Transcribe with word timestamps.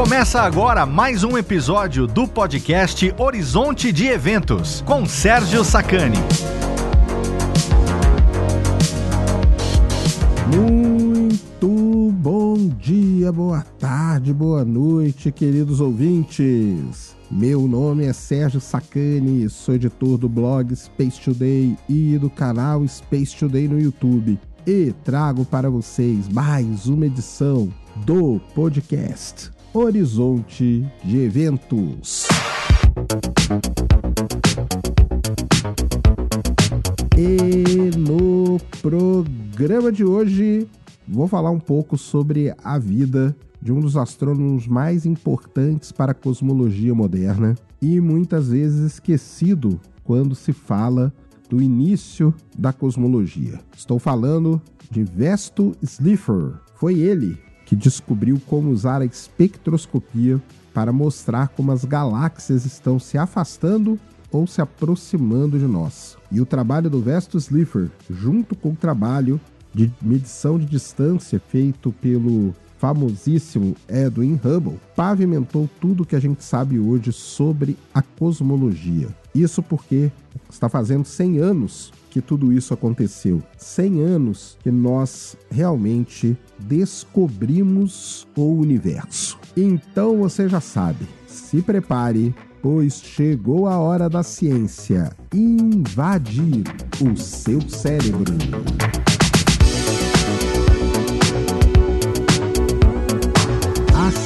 Começa 0.00 0.40
agora 0.40 0.86
mais 0.86 1.24
um 1.24 1.36
episódio 1.36 2.06
do 2.06 2.26
podcast 2.26 3.14
Horizonte 3.18 3.92
de 3.92 4.06
Eventos, 4.06 4.80
com 4.80 5.04
Sérgio 5.04 5.62
Sacani. 5.62 6.16
Muito 10.46 12.12
bom 12.12 12.56
dia, 12.78 13.30
boa 13.30 13.60
tarde, 13.78 14.32
boa 14.32 14.64
noite, 14.64 15.30
queridos 15.30 15.82
ouvintes. 15.82 17.14
Meu 17.30 17.68
nome 17.68 18.06
é 18.06 18.14
Sérgio 18.14 18.58
Sacani, 18.58 19.50
sou 19.50 19.74
editor 19.74 20.16
do 20.16 20.30
blog 20.30 20.74
Space 20.74 21.20
Today 21.20 21.76
e 21.86 22.16
do 22.16 22.30
canal 22.30 22.88
Space 22.88 23.36
Today 23.36 23.68
no 23.68 23.78
YouTube. 23.78 24.40
E 24.66 24.94
trago 25.04 25.44
para 25.44 25.68
vocês 25.68 26.26
mais 26.26 26.86
uma 26.86 27.04
edição 27.04 27.68
do 28.06 28.40
podcast 28.54 29.59
Horizonte 29.72 30.84
de 31.04 31.18
Eventos. 31.18 32.26
E 37.16 37.96
no 37.96 38.58
programa 38.82 39.92
de 39.92 40.04
hoje 40.04 40.66
vou 41.06 41.28
falar 41.28 41.52
um 41.52 41.60
pouco 41.60 41.96
sobre 41.96 42.52
a 42.64 42.78
vida 42.78 43.36
de 43.62 43.70
um 43.70 43.78
dos 43.78 43.96
astrônomos 43.96 44.66
mais 44.66 45.06
importantes 45.06 45.92
para 45.92 46.10
a 46.10 46.16
cosmologia 46.16 46.92
moderna 46.92 47.54
e 47.80 48.00
muitas 48.00 48.48
vezes 48.48 48.94
esquecido 48.94 49.80
quando 50.02 50.34
se 50.34 50.52
fala 50.52 51.12
do 51.48 51.62
início 51.62 52.34
da 52.58 52.72
cosmologia. 52.72 53.60
Estou 53.76 54.00
falando 54.00 54.60
de 54.90 55.04
Vesto 55.04 55.76
Slipher. 55.80 56.54
Foi 56.74 56.98
ele 56.98 57.38
que 57.70 57.76
descobriu 57.76 58.42
como 58.48 58.68
usar 58.72 59.00
a 59.00 59.04
espectroscopia 59.04 60.42
para 60.74 60.92
mostrar 60.92 61.46
como 61.50 61.70
as 61.70 61.84
galáxias 61.84 62.66
estão 62.66 62.98
se 62.98 63.16
afastando 63.16 63.96
ou 64.32 64.44
se 64.44 64.60
aproximando 64.60 65.56
de 65.56 65.66
nós. 65.66 66.16
E 66.32 66.40
o 66.40 66.46
trabalho 66.46 66.90
do 66.90 67.00
Vesto 67.00 67.38
Slipher, 67.38 67.88
junto 68.10 68.56
com 68.56 68.70
o 68.70 68.76
trabalho 68.76 69.40
de 69.72 69.88
medição 70.02 70.58
de 70.58 70.66
distância 70.66 71.40
feito 71.48 71.92
pelo 71.92 72.52
famosíssimo 72.76 73.76
Edwin 73.88 74.40
Hubble, 74.44 74.80
pavimentou 74.96 75.70
tudo 75.80 76.04
que 76.04 76.16
a 76.16 76.20
gente 76.20 76.42
sabe 76.42 76.76
hoje 76.76 77.12
sobre 77.12 77.76
a 77.94 78.02
cosmologia. 78.02 79.06
Isso 79.32 79.62
porque 79.62 80.10
está 80.50 80.68
fazendo 80.68 81.04
100 81.04 81.38
anos 81.38 81.92
que 82.10 82.20
tudo 82.20 82.52
isso 82.52 82.74
aconteceu. 82.74 83.42
100 83.56 84.02
anos 84.02 84.58
que 84.62 84.70
nós 84.70 85.36
realmente 85.50 86.36
descobrimos 86.58 88.26
o 88.36 88.42
universo. 88.42 89.38
Então 89.56 90.18
você 90.18 90.48
já 90.48 90.60
sabe, 90.60 91.06
se 91.26 91.62
prepare, 91.62 92.34
pois 92.60 93.00
chegou 93.00 93.66
a 93.66 93.78
hora 93.78 94.08
da 94.08 94.22
ciência 94.22 95.10
invadir 95.32 96.64
o 97.00 97.16
seu 97.16 97.60
cérebro. 97.68 98.34